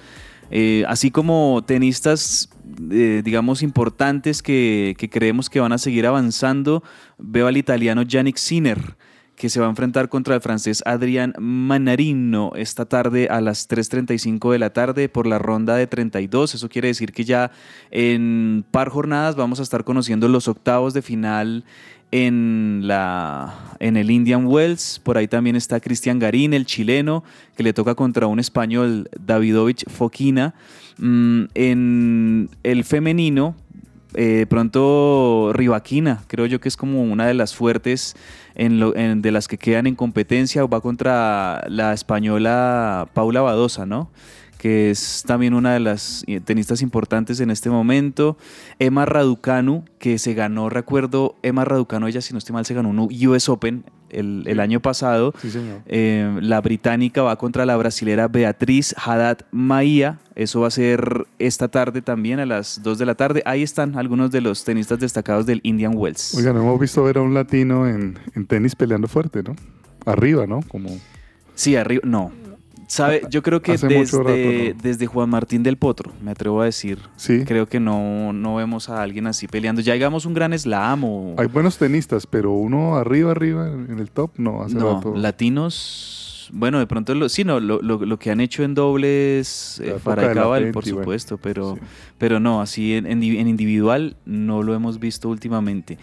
[0.50, 2.50] Eh, así como tenistas,
[2.90, 6.82] eh, digamos, importantes que, que creemos que van a seguir avanzando,
[7.18, 8.96] veo al italiano Yannick Sinner,
[9.40, 14.52] que se va a enfrentar contra el francés Adrián Manarino esta tarde a las 3.35
[14.52, 16.56] de la tarde por la ronda de 32.
[16.56, 17.50] Eso quiere decir que ya
[17.90, 21.64] en par jornadas vamos a estar conociendo los octavos de final
[22.12, 25.00] en, la, en el Indian Wells.
[25.02, 27.24] Por ahí también está Cristian Garín, el chileno,
[27.56, 30.54] que le toca contra un español, Davidovich Foquina.
[30.98, 33.54] Mm, en el femenino,
[34.14, 38.16] eh, pronto Rivaquina, creo yo que es como una de las fuertes
[38.56, 43.86] en lo- en- de las que quedan en competencia, va contra la española Paula Badosa,
[43.86, 44.10] ¿no?
[44.60, 48.36] Que es también una de las eh, tenistas importantes en este momento.
[48.78, 52.90] Emma Raducanu, que se ganó, recuerdo, Emma Raducanu, ella si no estoy mal, se ganó
[52.90, 55.32] un US Open el, el año pasado.
[55.40, 55.80] Sí, señor.
[55.86, 60.18] Eh, la británica va contra la brasilera Beatriz Haddad Maía.
[60.34, 63.42] Eso va a ser esta tarde también a las 2 de la tarde.
[63.46, 66.34] Ahí están algunos de los tenistas destacados del Indian Wells.
[66.34, 69.56] Oigan, hemos visto ver a un latino en, en tenis peleando fuerte, ¿no?
[70.04, 70.60] Arriba, ¿no?
[70.68, 70.90] Como...
[71.54, 72.02] Sí, arriba.
[72.04, 72.30] No.
[72.90, 73.22] ¿Sabe?
[73.30, 74.80] Yo creo que desde, mucho rato, ¿no?
[74.82, 76.98] desde Juan Martín del Potro, me atrevo a decir.
[77.14, 77.44] Sí.
[77.46, 79.80] Creo que no, no vemos a alguien así peleando.
[79.80, 81.34] Ya digamos un gran slam o.
[81.38, 85.14] Hay buenos tenistas, pero uno arriba, arriba, en el top, no, hace no, rato.
[85.14, 86.48] latinos.
[86.52, 89.92] Bueno, de pronto, lo, sí, no, lo, lo- lo que han hecho en dobles, eh,
[89.94, 90.00] de
[90.34, 91.80] Cabal, por bueno, supuesto, pero, sí.
[92.18, 95.96] pero no, así en, en individual no lo hemos visto últimamente.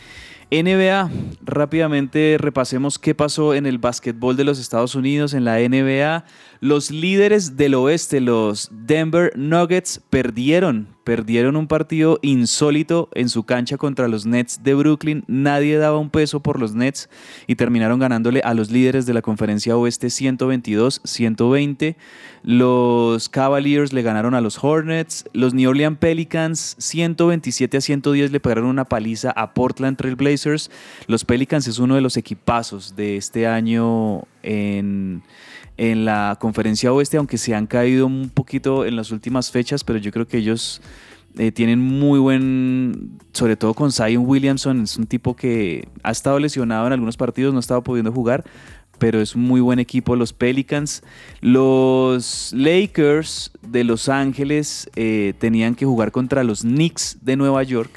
[0.50, 1.10] NBA,
[1.42, 6.24] rápidamente repasemos qué pasó en el básquetbol de los Estados Unidos, en la NBA.
[6.62, 13.78] Los líderes del oeste, los Denver Nuggets, perdieron, perdieron un partido insólito en su cancha
[13.78, 15.24] contra los Nets de Brooklyn.
[15.28, 17.10] Nadie daba un peso por los Nets
[17.48, 21.96] y terminaron ganándole a los líderes de la conferencia oeste 122-120.
[22.44, 25.24] Los Cavaliers le ganaron a los Hornets.
[25.32, 30.70] Los New Orleans Pelicans 127 a 110 le pegaron una paliza a Portland Trail Blazers.
[31.08, 35.22] Los Pelicans es uno de los equipazos de este año en,
[35.78, 40.00] en la conferencia oeste, aunque se han caído un poquito en las últimas fechas, pero
[40.00, 40.82] yo creo que ellos
[41.38, 46.40] eh, tienen muy buen, sobre todo con Zion Williamson, es un tipo que ha estado
[46.40, 48.44] lesionado en algunos partidos, no ha estado pudiendo jugar,
[48.98, 51.04] pero es un muy buen equipo los Pelicans.
[51.42, 57.92] Los Lakers de Los Ángeles eh, tenían que jugar contra los Knicks de Nueva York.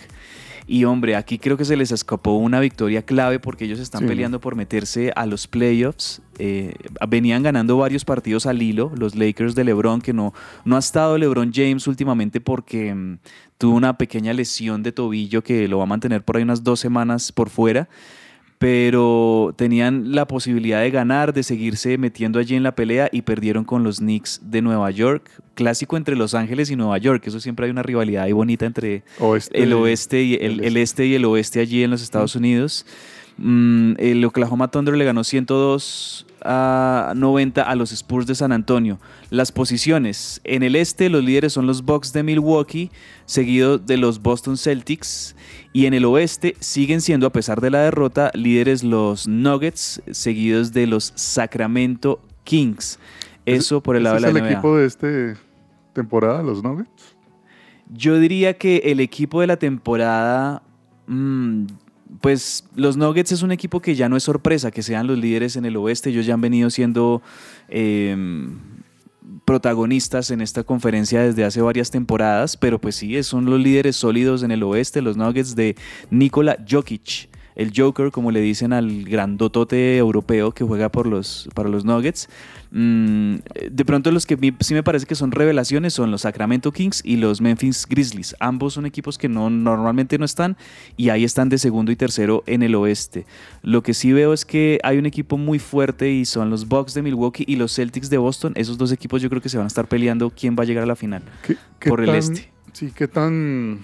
[0.73, 4.07] Y hombre, aquí creo que se les escapó una victoria clave porque ellos están Sí.
[4.07, 6.23] peleando por meterse a los playoffs.
[6.39, 6.75] Eh,
[7.09, 10.33] venían ganando varios partidos al hilo, los Lakers de LeBron, que no,
[10.65, 13.19] no ha estado LeBron James últimamente porque mm,
[13.59, 16.79] tuvo una pequeña lesión de tobillo que lo va a mantener por ahí unas dos
[16.79, 17.89] semanas por fuera
[18.61, 23.65] pero tenían la posibilidad de ganar, de seguirse metiendo allí en la pelea y perdieron
[23.65, 25.31] con los Knicks de Nueva York.
[25.55, 29.03] Clásico entre Los Ángeles y Nueva York, eso siempre hay una rivalidad ahí bonita entre
[29.19, 32.85] Oeste el oeste y el, el este y el oeste allí en los Estados Unidos.
[33.39, 38.99] Mm, el Oklahoma Thunder le ganó 102 a 90 a los Spurs de San Antonio.
[39.31, 40.43] Las posiciones.
[40.45, 42.91] En el este los líderes son los Bucks de Milwaukee,
[43.25, 45.35] seguido de los Boston Celtics.
[45.73, 50.73] Y en el oeste siguen siendo, a pesar de la derrota, líderes los Nuggets, seguidos
[50.73, 52.99] de los Sacramento Kings.
[53.47, 54.53] Eso por el lado de ¿Ese la es el NBA.
[54.53, 55.09] equipo de esta
[55.93, 57.17] temporada, los Nuggets?
[57.93, 60.63] Yo diría que el equipo de la temporada,
[61.07, 61.67] mm,
[62.21, 65.57] pues los Nuggets es un equipo que ya no es sorpresa que sean los líderes
[65.57, 66.11] en el oeste.
[66.11, 67.23] Ellos ya han venido siendo
[67.69, 68.17] eh,
[69.51, 74.45] protagonistas en esta conferencia desde hace varias temporadas, pero pues sí, son los líderes sólidos
[74.45, 75.75] en el oeste, los Nuggets de
[76.09, 77.30] Nikola Jokic.
[77.57, 82.29] El Joker, como le dicen al grandotote europeo que juega por los, para los Nuggets.
[82.73, 83.37] Mm,
[83.71, 87.17] de pronto los que sí me parece que son revelaciones son los Sacramento Kings y
[87.17, 88.37] los Memphis Grizzlies.
[88.39, 90.57] Ambos son equipos que no, normalmente no están
[90.97, 93.27] y ahí están de segundo y tercero en el oeste.
[93.63, 96.95] Lo que sí veo es que hay un equipo muy fuerte y son los Bucks
[96.95, 98.53] de Milwaukee y los Celtics de Boston.
[98.57, 100.85] Esos dos equipos yo creo que se van a estar peleando quién va a llegar
[100.85, 102.53] a la final ¿Qué- qué por el tan- este.
[102.73, 103.81] Sí, qué tan...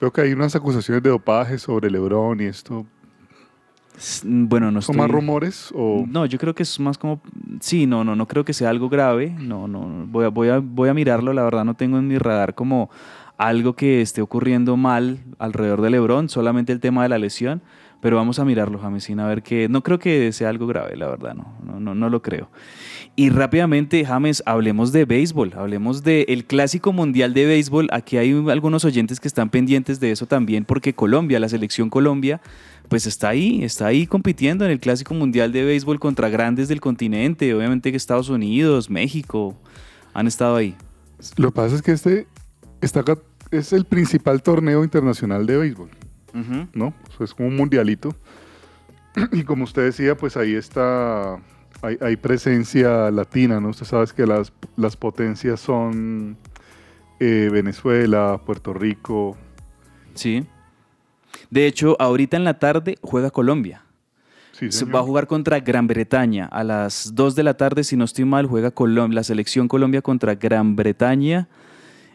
[0.00, 2.84] Veo que hay unas acusaciones de dopaje sobre LeBron y esto.
[3.96, 5.06] S- Bueno, no ¿Son estoy...
[5.06, 6.04] más rumores o...?
[6.08, 7.20] No, yo creo que es más como...
[7.60, 9.34] Sí, no, no, no creo que sea algo grave.
[9.38, 11.32] No, no, voy a, voy a, voy a mirarlo.
[11.32, 12.90] La verdad no tengo en mi radar como
[13.36, 17.62] algo que esté ocurriendo mal alrededor de LeBron, solamente el tema de la lesión.
[18.00, 19.66] Pero vamos a mirarlo, Jamesín, a ver qué...
[19.70, 22.50] No creo que sea algo grave, la verdad, no, no, no, no lo creo.
[23.16, 27.88] Y rápidamente, James, hablemos de béisbol, hablemos del Clásico Mundial de Béisbol.
[27.92, 32.42] Aquí hay algunos oyentes que están pendientes de eso también, porque Colombia, la selección Colombia,
[32.88, 36.80] pues está ahí, está ahí compitiendo en el Clásico Mundial de Béisbol contra grandes del
[36.80, 39.56] continente, obviamente que Estados Unidos, México,
[40.12, 40.76] han estado ahí.
[41.36, 42.26] Lo que pasa es que este
[42.80, 43.18] está acá-
[43.50, 45.88] es el principal torneo internacional de béisbol.
[46.74, 46.86] ¿no?
[46.88, 48.14] O sea, es como un mundialito.
[49.32, 51.36] Y como usted decía, pues ahí está,
[51.80, 53.68] hay, hay presencia latina, ¿no?
[53.68, 56.36] Usted sabe que las, las potencias son
[57.20, 59.36] eh, Venezuela, Puerto Rico.
[60.14, 60.44] Sí.
[61.54, 63.82] De hecho, ahorita en la tarde juega Colombia.
[64.50, 66.46] Sí, va a jugar contra Gran Bretaña.
[66.46, 70.02] A las 2 de la tarde, si no estoy mal, juega Colom- la selección Colombia
[70.02, 71.46] contra Gran Bretaña,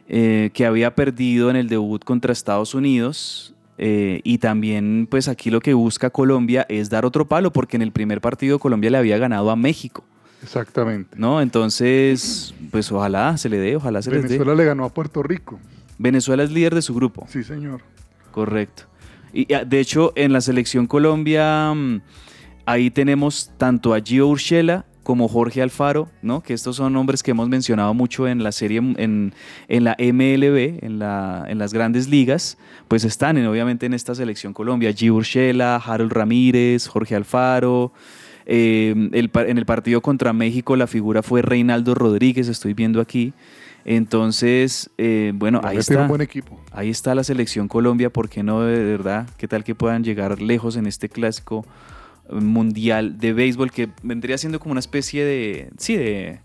[0.10, 3.54] eh, que había perdido en el debut contra Estados Unidos.
[3.78, 7.82] Eh, y también, pues aquí lo que busca Colombia es dar otro palo, porque en
[7.82, 10.04] el primer partido Colombia le había ganado a México,
[10.44, 11.16] Exactamente.
[11.18, 11.40] ¿no?
[11.42, 14.28] Entonces, pues ojalá se le dé, ojalá se les dé.
[14.28, 15.60] Venezuela le ganó a Puerto Rico.
[15.98, 17.26] Venezuela es líder de su grupo.
[17.30, 17.80] Sí, señor.
[18.32, 18.84] Correcto.
[19.54, 22.02] Ah, de hecho, en la selección Colombia, mm,
[22.66, 26.42] ahí tenemos tanto a Gio Urshela como Jorge Alfaro, ¿no?
[26.42, 29.34] Que estos son nombres que hemos mencionado mucho en la serie, en,
[29.68, 34.14] en la MLB, en, la, en las grandes ligas, pues están en, obviamente en esta
[34.14, 34.94] selección Colombia.
[34.94, 37.92] Gio Urshela, Harold Ramírez, Jorge Alfaro.
[38.46, 43.34] Eh, en el partido contra México la figura fue Reinaldo Rodríguez, estoy viendo aquí.
[43.92, 46.00] Entonces, eh, bueno, ahí está.
[46.04, 46.62] un buen equipo.
[46.72, 49.28] Ahí está la selección Colombia, ¿por qué no de verdad?
[49.36, 51.66] ¿Qué tal que puedan llegar lejos en este clásico
[52.30, 56.40] eh, mundial de béisbol que vendría siendo como una especie de, sí, de,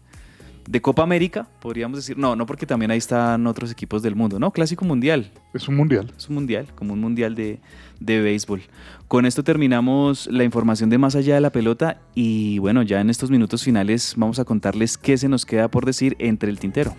[0.69, 2.17] de Copa América, podríamos decir?
[2.17, 5.77] No, no porque también ahí están otros equipos del mundo, no, clásico mundial, Es un
[5.77, 6.13] mundial.
[6.17, 7.61] es un mundial, como un mundial de,
[8.01, 8.63] de béisbol.
[9.09, 13.11] Con esto terminamos la información de más allá de la pelota y bueno, ya en
[13.11, 16.95] estos minutos finales vamos a contarles qué se nos queda por decir entre el tintero.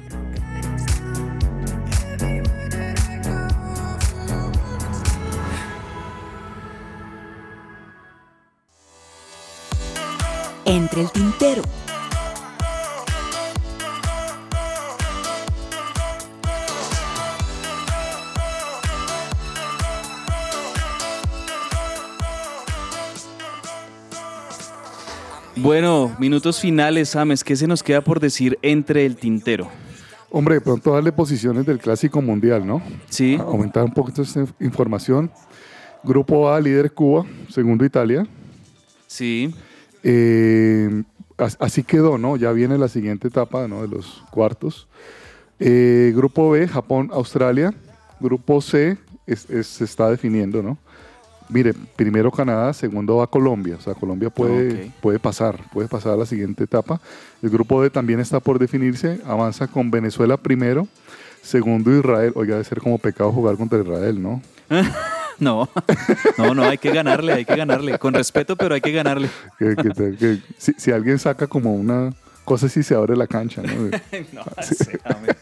[10.66, 11.61] Entre el tintero.
[25.57, 29.69] Bueno, minutos finales, James, ¿qué se nos queda por decir entre el tintero?
[30.29, 32.81] Hombre, de pronto darle posiciones del clásico mundial, ¿no?
[33.09, 35.31] Sí, Aumentar un poquito esta información.
[36.03, 37.25] Grupo A, líder Cuba.
[37.49, 38.27] Segundo Italia.
[39.07, 39.53] sí,
[40.07, 41.01] Eh,
[41.35, 42.37] as- así quedó, ¿no?
[42.37, 43.81] Ya viene la siguiente etapa, ¿no?
[43.81, 44.87] De los cuartos.
[45.59, 47.73] Eh, grupo B, Japón, Australia.
[48.19, 50.77] Grupo C es- es- se está definiendo, ¿no?
[51.49, 53.75] Mire, primero Canadá, segundo va Colombia.
[53.77, 56.99] O sea, Colombia puede, puede pasar, puede pasar a la siguiente etapa.
[57.41, 59.21] El grupo D también está por definirse.
[59.25, 60.87] Avanza con Venezuela primero,
[61.43, 62.31] segundo Israel.
[62.35, 64.41] Oiga, debe ser como pecado jugar contra Israel, ¿no?
[65.37, 65.67] No,
[66.37, 67.99] no, no, hay que ganarle, hay que ganarle.
[67.99, 69.29] Con respeto, pero hay que ganarle.
[69.59, 72.13] Que- que te- que si, si alguien saca como una
[72.45, 73.71] cosa así, se abre la cancha, ¿no?
[74.33, 75.35] No, sé, James.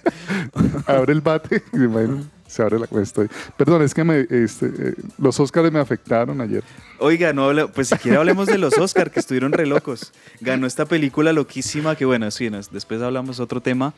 [0.88, 1.62] abre el bate
[2.48, 3.28] se abre la estoy.
[3.58, 6.64] Perdón, es que me, este, eh, los Óscares me afectaron ayer.
[7.00, 10.14] Oiga, no, habla- pues siquiera hablemos de los Oscar, que estuvieron re locos.
[10.40, 13.94] Ganó esta película loquísima, que bueno, sí, nos- después hablamos otro tema.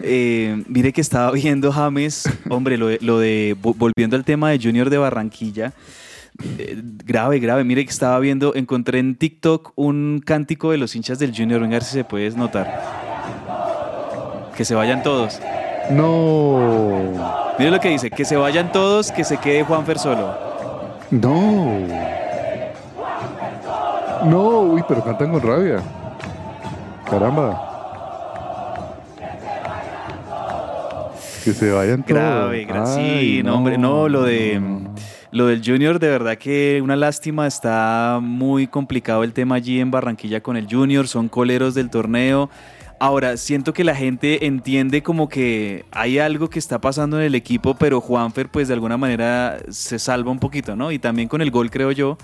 [0.00, 4.50] Eh, mire que estaba viendo James, hombre, lo de, lo de- vo- volviendo al tema
[4.50, 5.72] de Junior de Barranquilla.
[6.58, 7.64] Eh, grave, grave.
[7.64, 11.60] Mire que estaba viendo, encontré en TikTok un cántico de los hinchas del Junior.
[11.60, 12.82] Venga, si se puede notar.
[14.56, 15.40] Que se vayan todos.
[15.90, 20.34] No, Mire lo que dice, que se vayan todos, que se quede Juanfer solo.
[21.10, 21.78] no.
[24.24, 25.80] No, uy, pero cantan con rabia.
[27.08, 27.62] Caramba.
[31.44, 32.18] Que se vayan todos.
[32.20, 34.60] Grave, gra- Ay, sí, no, hombre, no, lo de
[35.36, 39.90] lo del Junior, de verdad que una lástima, está muy complicado el tema allí en
[39.90, 42.48] Barranquilla con el Junior, son coleros del torneo.
[42.98, 47.34] Ahora, siento que la gente entiende como que hay algo que está pasando en el
[47.34, 50.90] equipo, pero Juanfer pues de alguna manera se salva un poquito, ¿no?
[50.90, 52.16] Y también con el gol creo yo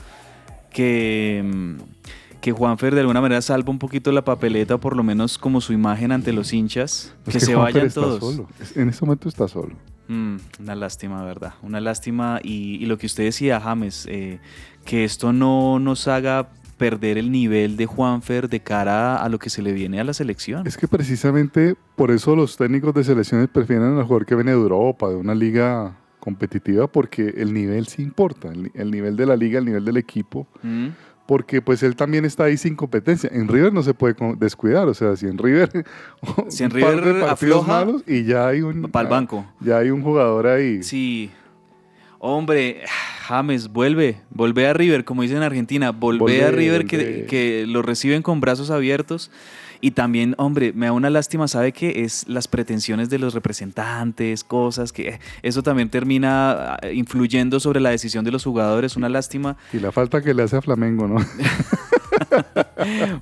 [0.71, 5.37] que, mm, que Juanfer de alguna manera salva un poquito la papeleta, por lo menos
[5.37, 8.21] como su imagen ante los hinchas, Es que, se Juanfer vayan está todos.
[8.21, 8.49] solo.
[8.59, 9.75] Es- En este momento está solo.
[10.09, 11.55] Mm, una lástima, ¿verdad?
[11.63, 12.41] Una lástima.
[12.43, 14.41] Y, y lo que usted decía, James, eh,
[14.85, 19.49] que esto no nos haga perder el nivel de Juanfer de cara a lo que
[19.51, 20.67] se le viene a la selección.
[20.67, 24.57] Es que precisamente por eso los técnicos de selecciones prefieren al jugador que viene de
[24.57, 29.27] Europa, de una liga competitiva, porque el nivel sí importa, el, ni- el nivel de
[29.27, 30.89] la liga, el nivel del equipo, Mm,
[31.33, 33.31] porque pues él también está ahí sin competencia.
[33.33, 35.87] En River no se puede descuidar, o sea, si en River,
[36.51, 39.47] Si en River afloja, malos y ya hay un Pa'l banco.
[39.59, 40.83] ya hay un jugador ahí.
[40.83, 41.31] Sí.
[42.19, 42.83] Hombre,
[43.23, 47.65] James, vuelve, vuelve a River, como dicen en Argentina, volvé Volvé, a River que, que
[47.67, 49.31] lo reciben con brazos abiertos.
[49.85, 52.05] Y también, hombre, me da una lástima, ¿sabe qué?
[52.05, 57.81] Es las pretensiones de los representantes, cosas que eh, eso también termina ah, influyendo sobre
[57.81, 59.57] la decisión de los jugadores, una lástima.
[59.73, 61.17] Y la falta que le hace a Flamengo, ¿no?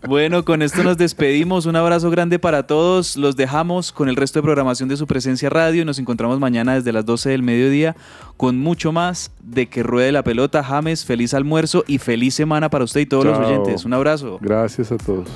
[0.08, 1.66] Bueno, con esto nos despedimos.
[1.66, 3.16] Un abrazo grande para todos.
[3.16, 5.84] Los dejamos con el resto de programación de su presencia radio.
[5.84, 7.96] Nos encontramos mañana desde las 12 del mediodía
[8.36, 10.62] con mucho más de que ruede la pelota.
[10.62, 13.84] James, feliz almuerzo y feliz semana para usted y todos los oyentes.
[13.84, 14.38] Un abrazo.
[14.40, 15.28] Gracias a todos.